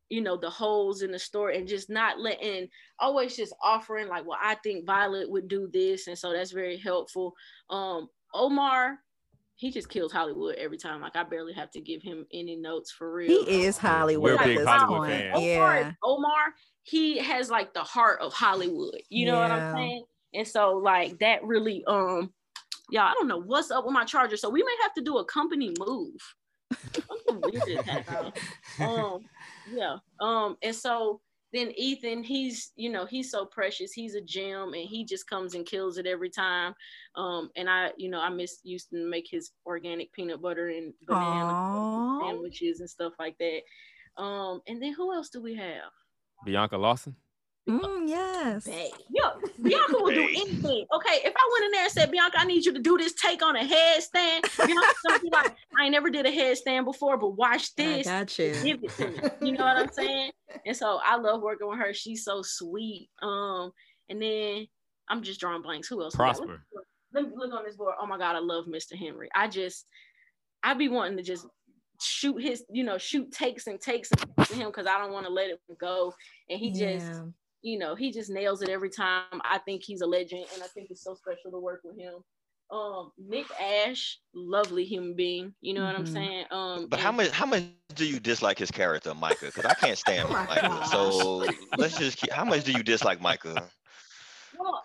[0.09, 2.67] you know the holes in the story and just not letting
[2.99, 6.77] always just offering like well i think violet would do this and so that's very
[6.77, 7.33] helpful
[7.69, 8.99] um omar
[9.55, 12.91] he just kills hollywood every time like i barely have to give him any notes
[12.91, 14.33] for real He is Hollywood.
[14.35, 15.11] We're at big this Hollywood point.
[15.11, 15.31] fans.
[15.35, 15.91] omar, Yeah.
[16.03, 16.53] omar
[16.83, 20.03] he has like the heart of hollywood you know what i'm saying
[20.33, 22.31] and so like that really um
[22.91, 24.37] yeah i don't know what's up with my charger.
[24.37, 26.15] So we may have to do a company move.
[27.29, 27.87] Weird
[28.79, 29.19] um
[29.71, 29.97] yeah.
[30.19, 31.21] Um and so
[31.51, 33.93] then ethan he's you know he's so precious.
[33.93, 36.73] He's a gem and he just comes and kills it every time.
[37.15, 40.93] Um and i you know i miss used to make his organic peanut butter and
[41.07, 42.21] banana Aw.
[42.21, 43.61] sandwiches and stuff like that.
[44.21, 45.91] Um and then who else do we have?
[46.45, 47.15] Bianca Lawson.
[47.69, 48.67] Mm, yes.
[48.67, 48.89] Bae.
[49.09, 50.85] Yeah, Bianca will do anything.
[50.93, 53.13] Okay, if I went in there and said, Bianca, I need you to do this
[53.13, 57.17] take on a headstand, Bianca's gonna be like, I ain't never did a headstand before,
[57.17, 58.07] but watch I this.
[58.07, 58.53] got you.
[58.63, 59.17] Give it to me.
[59.41, 60.31] You know what I'm saying?
[60.65, 61.93] And so I love working with her.
[61.93, 63.09] She's so sweet.
[63.21, 63.71] Um,
[64.09, 64.67] and then
[65.09, 65.87] I'm just drawing blanks.
[65.87, 66.15] Who else?
[66.15, 66.65] Prosper.
[67.13, 67.95] Let me look on this board.
[68.01, 68.97] Oh my God, I love Mr.
[68.97, 69.29] Henry.
[69.33, 69.85] I just,
[70.63, 71.45] I'd be wanting to just
[72.01, 75.13] shoot his, you know, shoot takes and takes and takes to him because I don't
[75.13, 76.13] want to let it go.
[76.49, 77.21] And he just, Yeah.
[77.63, 79.41] You know, he just nails it every time.
[79.43, 82.23] I think he's a legend, and I think it's so special to work with him.
[82.71, 85.55] Um, Nick Ashe, lovely human being.
[85.61, 86.13] You know what I'm Mhm.
[86.13, 86.45] saying?
[86.51, 87.63] Um, But how much how much
[87.95, 89.47] do you dislike his character, Micah?
[89.47, 90.81] Because I can't stand Oh Micah.
[90.81, 90.89] gosh.
[90.91, 93.71] So let's just keep, how much do you dislike Micah?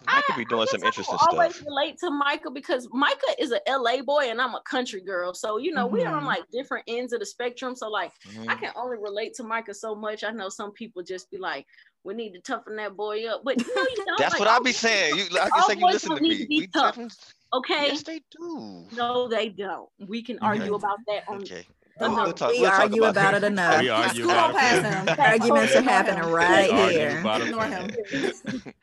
[0.07, 1.67] Well, I could be doing guess some I interesting will always stuff.
[1.67, 5.35] relate to Micah because Micah is a LA boy and I'm a country girl.
[5.35, 7.75] So you know we're on like different ends of the spectrum.
[7.77, 8.61] So like I Mhm.
[8.61, 10.25] can only relate to Micah so much.
[10.25, 11.67] I know some people just be like,
[12.05, 14.19] "We need to toughen that boy up," but no, you don't.
[14.19, 15.17] That's Like, what I all be saying.
[15.17, 16.39] You, I all can say you boys listen to need me.
[16.39, 16.95] to be We tough.
[16.97, 17.17] definitely-
[17.55, 17.87] Okay.
[17.89, 18.87] Yes, they do.
[18.93, 19.89] No, they don't.
[20.07, 20.75] We can argue Okay.
[20.75, 21.67] about that on Okay.
[22.01, 23.81] We'll- We'll we'll talk- we we'll talk argue about it enough.
[23.81, 24.57] We argue scoot about it.
[24.57, 25.17] past him.
[25.19, 27.23] Arguments are happening right here.
[27.25, 27.91] Ignore him.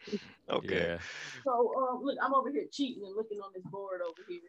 [0.50, 0.90] Okay.
[0.90, 0.98] Yeah.
[1.44, 4.42] So um, look, I'm over here cheating and looking on this board over here.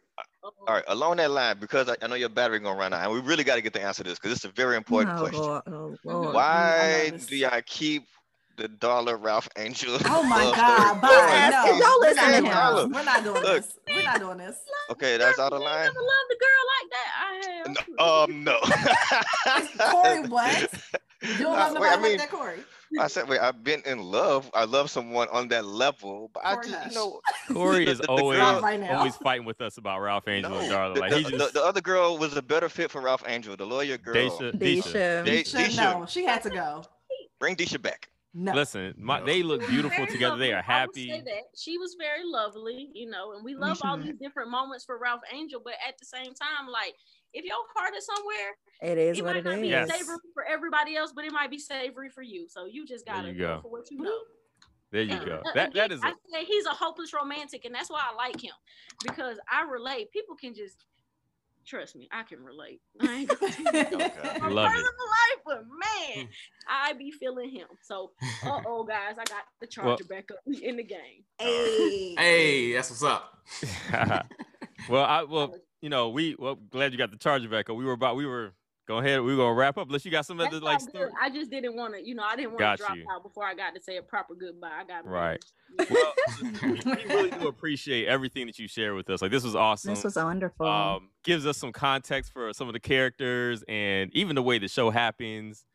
[0.43, 0.83] Um, All right.
[0.87, 3.43] Along that line, because I, I know your battery gonna run out, and we really
[3.43, 5.41] got to get the answer to this because it's a very important oh, question.
[5.41, 5.63] Lord.
[5.67, 6.35] Oh, Lord.
[6.35, 7.25] Why this.
[7.25, 8.05] do y'all keep
[8.57, 9.97] the dollar Ralph Angel?
[10.05, 11.07] Oh my God, bye.
[11.09, 11.79] going?
[11.79, 12.91] Don't we're listen not to doing him.
[12.91, 12.97] this.
[12.97, 13.63] We're not doing Look.
[13.63, 13.79] this.
[13.87, 14.57] We're not doing this.
[14.91, 15.83] Okay, that's out of line.
[15.85, 17.09] never loved a girl like that.
[17.19, 17.87] I have.
[17.97, 18.59] No, um, no.
[19.91, 20.73] Corey, what?
[21.23, 22.59] You don't love nobody wait, I like mean, that, Corey.
[22.99, 24.49] I said, wait, I've been in love.
[24.53, 27.19] I love someone on that level, but I just, you know,
[27.53, 30.57] Corey The- is the- the always girl- Right always fighting with us about Ralph Angel
[30.57, 30.93] and Darla.
[30.93, 33.55] the, Like the- he just the other girl was a better fit for Ralph Angel,
[33.57, 34.15] the lawyer girl.
[34.15, 35.23] Daisha, Deisha.
[35.23, 35.25] Deisha.
[35.25, 35.99] De- Should Deisha.
[35.99, 36.83] no, she had to go.
[37.39, 38.09] Bring Disha back.
[38.33, 38.53] No.
[38.53, 40.37] Listen, my, they look beautiful Very together.
[40.37, 41.11] They are lovely.
[41.11, 41.23] I say happy.
[41.25, 41.43] that.
[41.55, 45.21] She was very lovely, you know, and we love all these different moments for Ralph
[45.33, 46.93] Angel, but at the same time, like
[47.33, 49.89] if your heart is somewhere, It is it what might it not be Yes.
[49.89, 52.47] savory for everybody else, but it might be savory for you.
[52.47, 53.55] So you just gotta you go.
[53.55, 53.61] go.
[53.63, 54.19] for what you know.
[54.91, 55.41] There you And, go.
[55.45, 58.01] uh, That that again, is I a, say he's a hopeless romantic, and that's why
[58.09, 58.53] I like him
[59.03, 60.11] because I relate.
[60.11, 60.85] People can just
[61.67, 62.07] trust me.
[62.11, 62.81] I can relate.
[63.01, 63.89] I ain't gonna Okay.
[64.41, 64.75] my Love it.
[64.75, 66.27] personal life, but man,
[66.69, 67.67] I be feeling him.
[67.83, 68.11] So,
[68.45, 70.39] uh oh, guys, I got the charger back up.
[70.45, 71.23] We in the game.
[71.39, 72.15] Hey.
[72.17, 73.33] Hey, that's what's up.
[74.89, 77.69] well, I well, you know, we well glad you got the charger back.
[77.69, 77.75] Up.
[77.75, 78.53] We were about we were
[78.87, 79.21] go ahead.
[79.21, 79.87] We were gonna wrap up.
[79.87, 80.89] Unless you got some That's other like all good.
[80.95, 81.11] story.
[81.21, 83.05] I just didn't want to, you know, I didn't want Got to drop you.
[83.11, 84.71] out before I got to say a proper goodbye.
[84.79, 85.43] I got Right.
[85.77, 85.89] manners.
[85.89, 89.21] Well, we really do appreciate everything that you share with us.
[89.21, 89.93] Like this was awesome.
[89.93, 90.65] This was wonderful.
[90.65, 94.67] um, gives us some context for some of the characters and even the way the
[94.67, 95.65] show happens.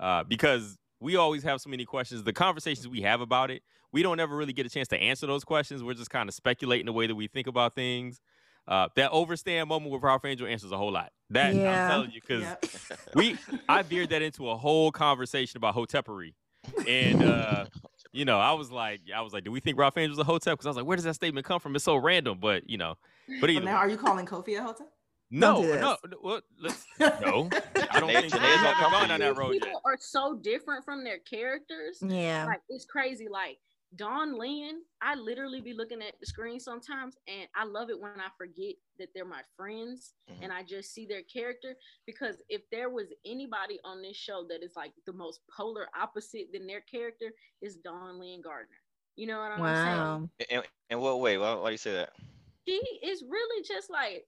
[0.00, 2.22] Uh, because we always have so many questions.
[2.24, 3.62] The conversations we have about it,
[3.92, 5.82] we don't ever really get a chance to answer those questions.
[5.82, 8.20] We're just kind of speculating the way that we think about things.
[8.68, 11.10] Uh, that overstand moment with Ralph Angel answers a whole lot.
[11.30, 11.84] That Yeah.
[11.84, 12.64] I'm telling you, because Yep.
[13.14, 13.36] we
[13.68, 16.34] I veered that into a whole conversation about hotepery.
[16.86, 17.64] And uh,
[18.12, 20.52] you know, I was like, I was like, do we think Ralph Angel's a hotep?
[20.54, 21.74] Because I was like, where does that statement come from?
[21.74, 22.94] It's so random, but you know,
[23.26, 23.78] but But either now, way.
[23.78, 24.86] are you calling Kofi a hotep?
[25.34, 27.08] no, do no, no, well, let's no.
[27.10, 29.62] I don't Janae- think Janae's we gonna haven't gone for down that road yet.
[29.64, 31.98] People are so different from their characters.
[32.06, 32.44] yeah.
[32.46, 33.26] Like it's crazy.
[33.28, 33.58] Like
[33.96, 38.18] Dawn Lynn, I literally be looking at the screen sometimes, and I love it when
[38.18, 40.38] I forget that they're my friends Mhm.
[40.42, 41.76] and I just see their character.
[42.06, 46.52] Because if there was anybody on this show that is like the most polar opposite
[46.52, 48.80] than their character, is Dawn Lynn Gardner.
[49.16, 49.98] You know what I'm saying?
[49.98, 50.30] Wow.
[50.48, 51.36] In, in what way?
[51.36, 52.14] Why, why do you say that?
[52.66, 54.26] she is really just like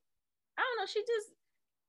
[0.59, 1.34] I don't know, she just a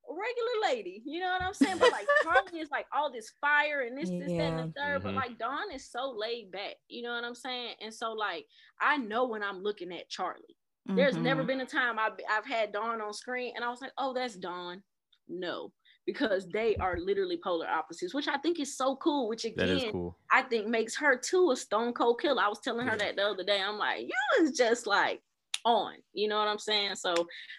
[0.09, 1.77] regular lady, you know what I'm saying?
[1.79, 5.03] But like Charlie is like all this fire and this, this, that, and the third.
[5.03, 5.15] But Mhm.
[5.15, 7.75] like Dawn is so laid back, you know what I'm saying?
[7.81, 8.45] And so like
[8.79, 10.55] I know when I'm looking at Charlie.
[10.95, 11.47] There's never Mhm.
[11.47, 14.35] been a time I've I've had Dawn on screen and I was like, oh, that's
[14.35, 14.81] Dawn.
[15.27, 15.71] No,
[16.05, 19.27] because they are literally polar opposites, which I think is so cool.
[19.27, 20.17] Which again, cool.
[20.31, 22.41] I think makes her too a stone cold killer.
[22.43, 23.59] I was telling her that the other day.
[23.59, 25.21] I'm like, you is just like
[25.65, 25.95] on.
[26.13, 26.95] You know what I'm saying?
[26.95, 27.13] So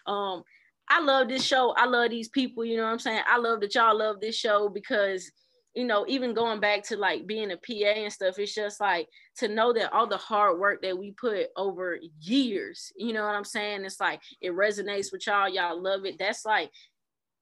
[0.07, 0.45] um
[0.89, 1.71] I love this show.
[1.73, 3.23] I love these people, you know what I'm saying?
[3.27, 5.31] I love that y'all love this show because
[5.75, 9.09] you know, even going back to like being a PA and stuff, it's just like
[9.37, 13.35] to know that all the hard work that we put over years, you know what
[13.35, 13.85] I'm saying?
[13.85, 15.51] It's like it resonates with y'all.
[15.51, 16.15] Y'all love it.
[16.19, 16.71] That's like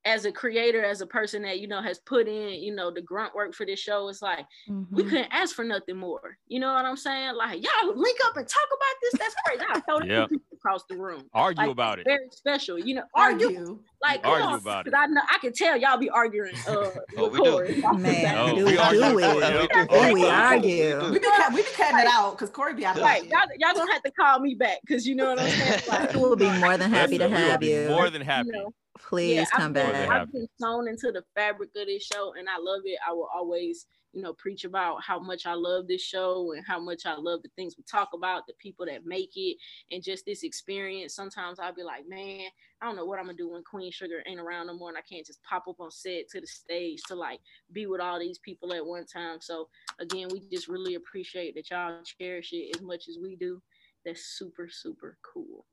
[0.05, 3.03] as a creator, as a person that you know has put in, you know, the
[3.03, 4.47] grunt work for this show, it's like
[4.91, 5.09] we Mhm.
[5.09, 6.37] couldn't ask for nothing more.
[6.49, 7.37] You know what I'm saying?
[7.37, 9.15] Like y'all link up and talk about this.
[9.21, 9.61] That's great.
[9.71, 10.31] I told it Yep.
[10.65, 11.25] Across the room.
[11.35, 12.05] Argue Like, about it.
[12.07, 12.79] Very special.
[12.79, 13.47] You know, argue.
[13.49, 13.79] Argue.
[14.03, 14.91] Like Argue on, about it.
[14.93, 16.55] 'cause I know I can tell y'all be arguing.
[16.69, 17.51] Uh, Oh, with we do.
[17.51, 17.83] Corey.
[17.99, 19.71] Man, Oh, do, we do it.
[19.73, 19.87] Yeah.
[19.91, 21.11] Oh, we We argue.
[21.13, 23.93] be, cut- we be cutting it out because Corey be out Right, y'all, y'all gonna
[23.93, 25.81] have to call me back because you know what I'm saying.
[25.89, 27.89] Like, We'll be more than happy to Listen, we will have you.
[27.89, 28.47] More than happy.
[28.49, 28.75] you know,
[29.09, 30.09] Please yeah, come I've been, back.
[30.09, 32.99] I've been sewn into the fabric of this show, and I love it.
[33.07, 36.81] I will always, you know, preach about how much I love this show and how
[36.81, 39.59] much I love the things we talk about, the people that make it,
[39.91, 41.15] and just this experience.
[41.15, 42.47] Sometimes I'll be like, man,
[42.81, 44.99] I don't know what I'm gonna do when Queen Sugar ain't around no more, and
[44.99, 47.41] I can't just pop up on set to the stage to like
[47.73, 49.39] be with all these people at one time.
[49.41, 49.69] So
[50.01, 53.61] again, we just really appreciate that y'all cherish it as much as we do.
[54.07, 55.67] That's super, super cool.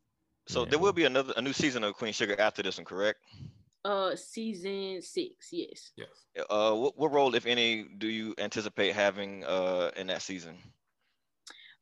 [0.47, 0.65] So Yeah.
[0.65, 3.19] there will be another a new season of Queen Sugar after this one, correct?
[3.83, 5.91] Uh, season six, yes.
[5.95, 6.09] Yes.
[6.49, 10.57] Uh, what, what role, if any, do you anticipate having uh in that season?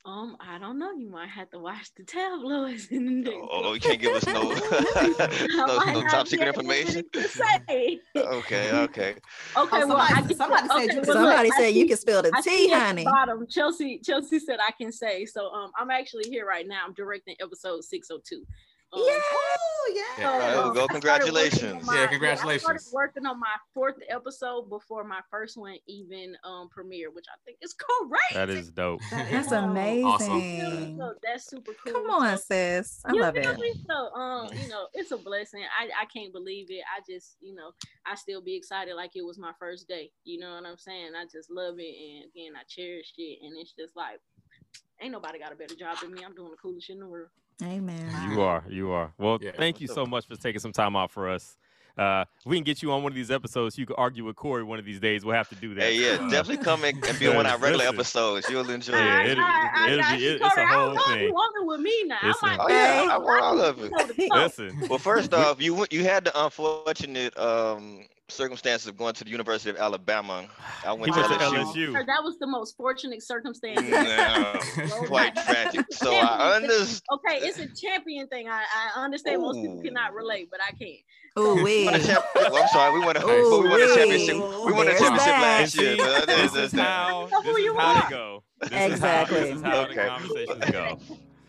[0.06, 0.92] Um, I don't know.
[0.94, 3.34] You might have to watch the tabloids in the.
[3.34, 4.44] Oh, you can't give us no
[5.66, 7.04] no, no top secret able to information.
[7.28, 8.00] say.
[8.16, 9.10] Okay, okay.
[9.12, 9.18] Okay,
[9.58, 11.68] Oh, well, I somebody- get somebody to- said okay, you well, could- look, Somebody I
[11.68, 13.04] you see- can spill the I tea, see at the honey.
[13.04, 14.00] Bottom, Chelsea.
[14.04, 15.26] Chelsea said I can say.
[15.26, 16.82] So, um, I'm actually here right now.
[16.88, 18.46] I'm directing episode 602.
[18.92, 19.20] Um, Yeah.
[19.22, 20.04] Oh, yeah.
[20.18, 20.82] Yeah, there we um, go.
[20.82, 21.86] I started working Congratulations.
[21.86, 22.62] my- Yeah, I congratulations.
[22.64, 27.38] started working on my fourth episode before my first one even um premiered, which I
[27.46, 28.20] think is great.
[28.34, 29.02] That is dope.
[29.12, 29.70] That's Wow.
[29.72, 30.98] amazing.
[30.98, 31.94] So that's super cool.
[31.94, 33.02] Come on, So- sis.
[33.06, 33.78] I love feel it.
[33.88, 35.62] So, um, you know, it's a blessing.
[35.80, 36.84] I, I can't believe it.
[36.96, 37.72] I just, you know,
[38.06, 40.12] I still be excited like it was my first day.
[40.24, 41.12] You know what I'm saying?
[41.16, 44.20] I just love it, and again, I cherish it, and it's just like,
[45.02, 46.24] ain't nobody got a better job than me.
[46.26, 47.30] I'm doing the coolest shit in the world.
[47.64, 48.32] Amen.
[48.32, 48.64] You are.
[48.70, 49.12] You are.
[49.18, 49.52] Well, Yeah.
[49.58, 51.58] thank you so much for taking some time out for us.
[51.98, 53.78] Uh, we can get you on one of these episodes.
[53.78, 55.26] You can argue with Corey one of these days.
[55.26, 55.82] We'll have to do that.
[55.84, 57.96] Hey, yeah, uh, definitely come and, and be on one of our regular Listen.
[57.96, 58.50] episodes.
[58.50, 59.32] You'll enjoy Yeah, it.
[59.32, 60.64] it- I, I, I it'll be- it- it's a Corey.
[60.66, 61.24] I whole don't thing.
[61.26, 62.18] you want it with me now.
[62.24, 62.50] Listen.
[62.50, 63.92] I might Oh, yeah, be- I want all of it.
[63.92, 64.38] know the fuck.
[64.38, 64.88] Listen.
[64.90, 69.70] Well, first off, you you had the unfortunate um, circumstances of going to the University
[69.70, 70.46] of Alabama.
[70.86, 71.74] I went He to LSU.
[71.74, 71.94] LSU.
[72.06, 73.82] That was the most fortunate circumstance.
[73.88, 74.54] Yeah,
[75.06, 75.86] quite tragic.
[75.92, 77.02] So I understand.
[77.14, 78.48] Okay, it's a champion thing.
[78.48, 78.64] I,
[78.96, 80.96] I understand most people cannot relate, but I can.
[81.38, 81.86] Ooh, wee.
[81.86, 84.36] Won champ- well, I'm sorry, we won a, Ooh, we won a championship.
[84.36, 85.92] We won a championship last year.
[85.92, 88.04] See, But that is- this is that's- how Know this is you how are.
[88.04, 88.44] they go.
[88.62, 89.40] This Is how, Exactly.
[89.42, 89.96] this is how Okay.
[89.96, 91.00] the conversations go.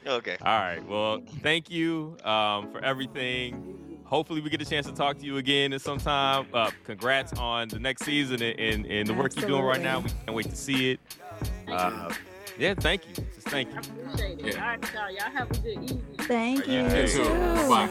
[0.06, 0.36] Okay.
[0.40, 0.86] All right.
[0.86, 3.89] Well, thank you um, for everything.
[4.10, 6.46] Hopefully, we get a chance to talk to you again at some time.
[6.52, 10.00] Uh, congrats on the next season and, and, and the work you're doing right now.
[10.00, 11.00] We can't wait to see it.
[11.68, 12.12] Uh,
[12.58, 13.14] yeah, thank you.
[13.14, 13.78] Just thank I you.
[13.78, 14.54] appreciate it.
[14.56, 14.62] Yeah.
[14.62, 15.10] All right, y'all.
[15.12, 16.02] Y'all have a good evening.
[16.18, 16.72] Thank you.
[16.72, 17.24] You You too.
[17.24, 17.68] too.
[17.68, 17.88] Bye.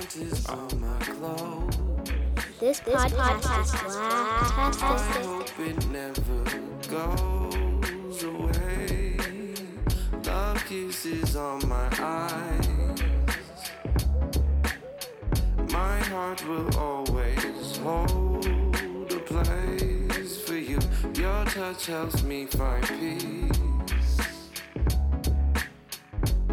[2.60, 5.24] This podcast is fantastic.
[5.24, 6.44] hope it never
[6.90, 9.16] goes away.
[10.26, 12.79] Love kisses on my eyes.
[15.72, 20.80] My heart will always hold a place for you.
[21.14, 24.18] Your touch helps me find peace.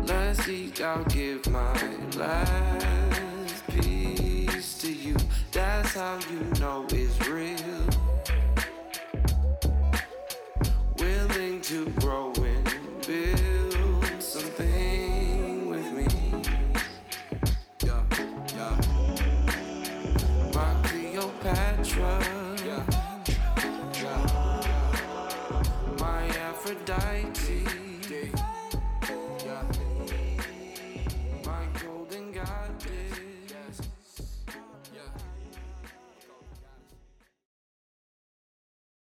[0.06, 1.82] Last week I'll give my
[2.16, 5.16] last piece to you.
[5.50, 7.56] That's how you know it's real.
[10.98, 12.35] Willing to grow
[26.66, 27.45] Aphrodite.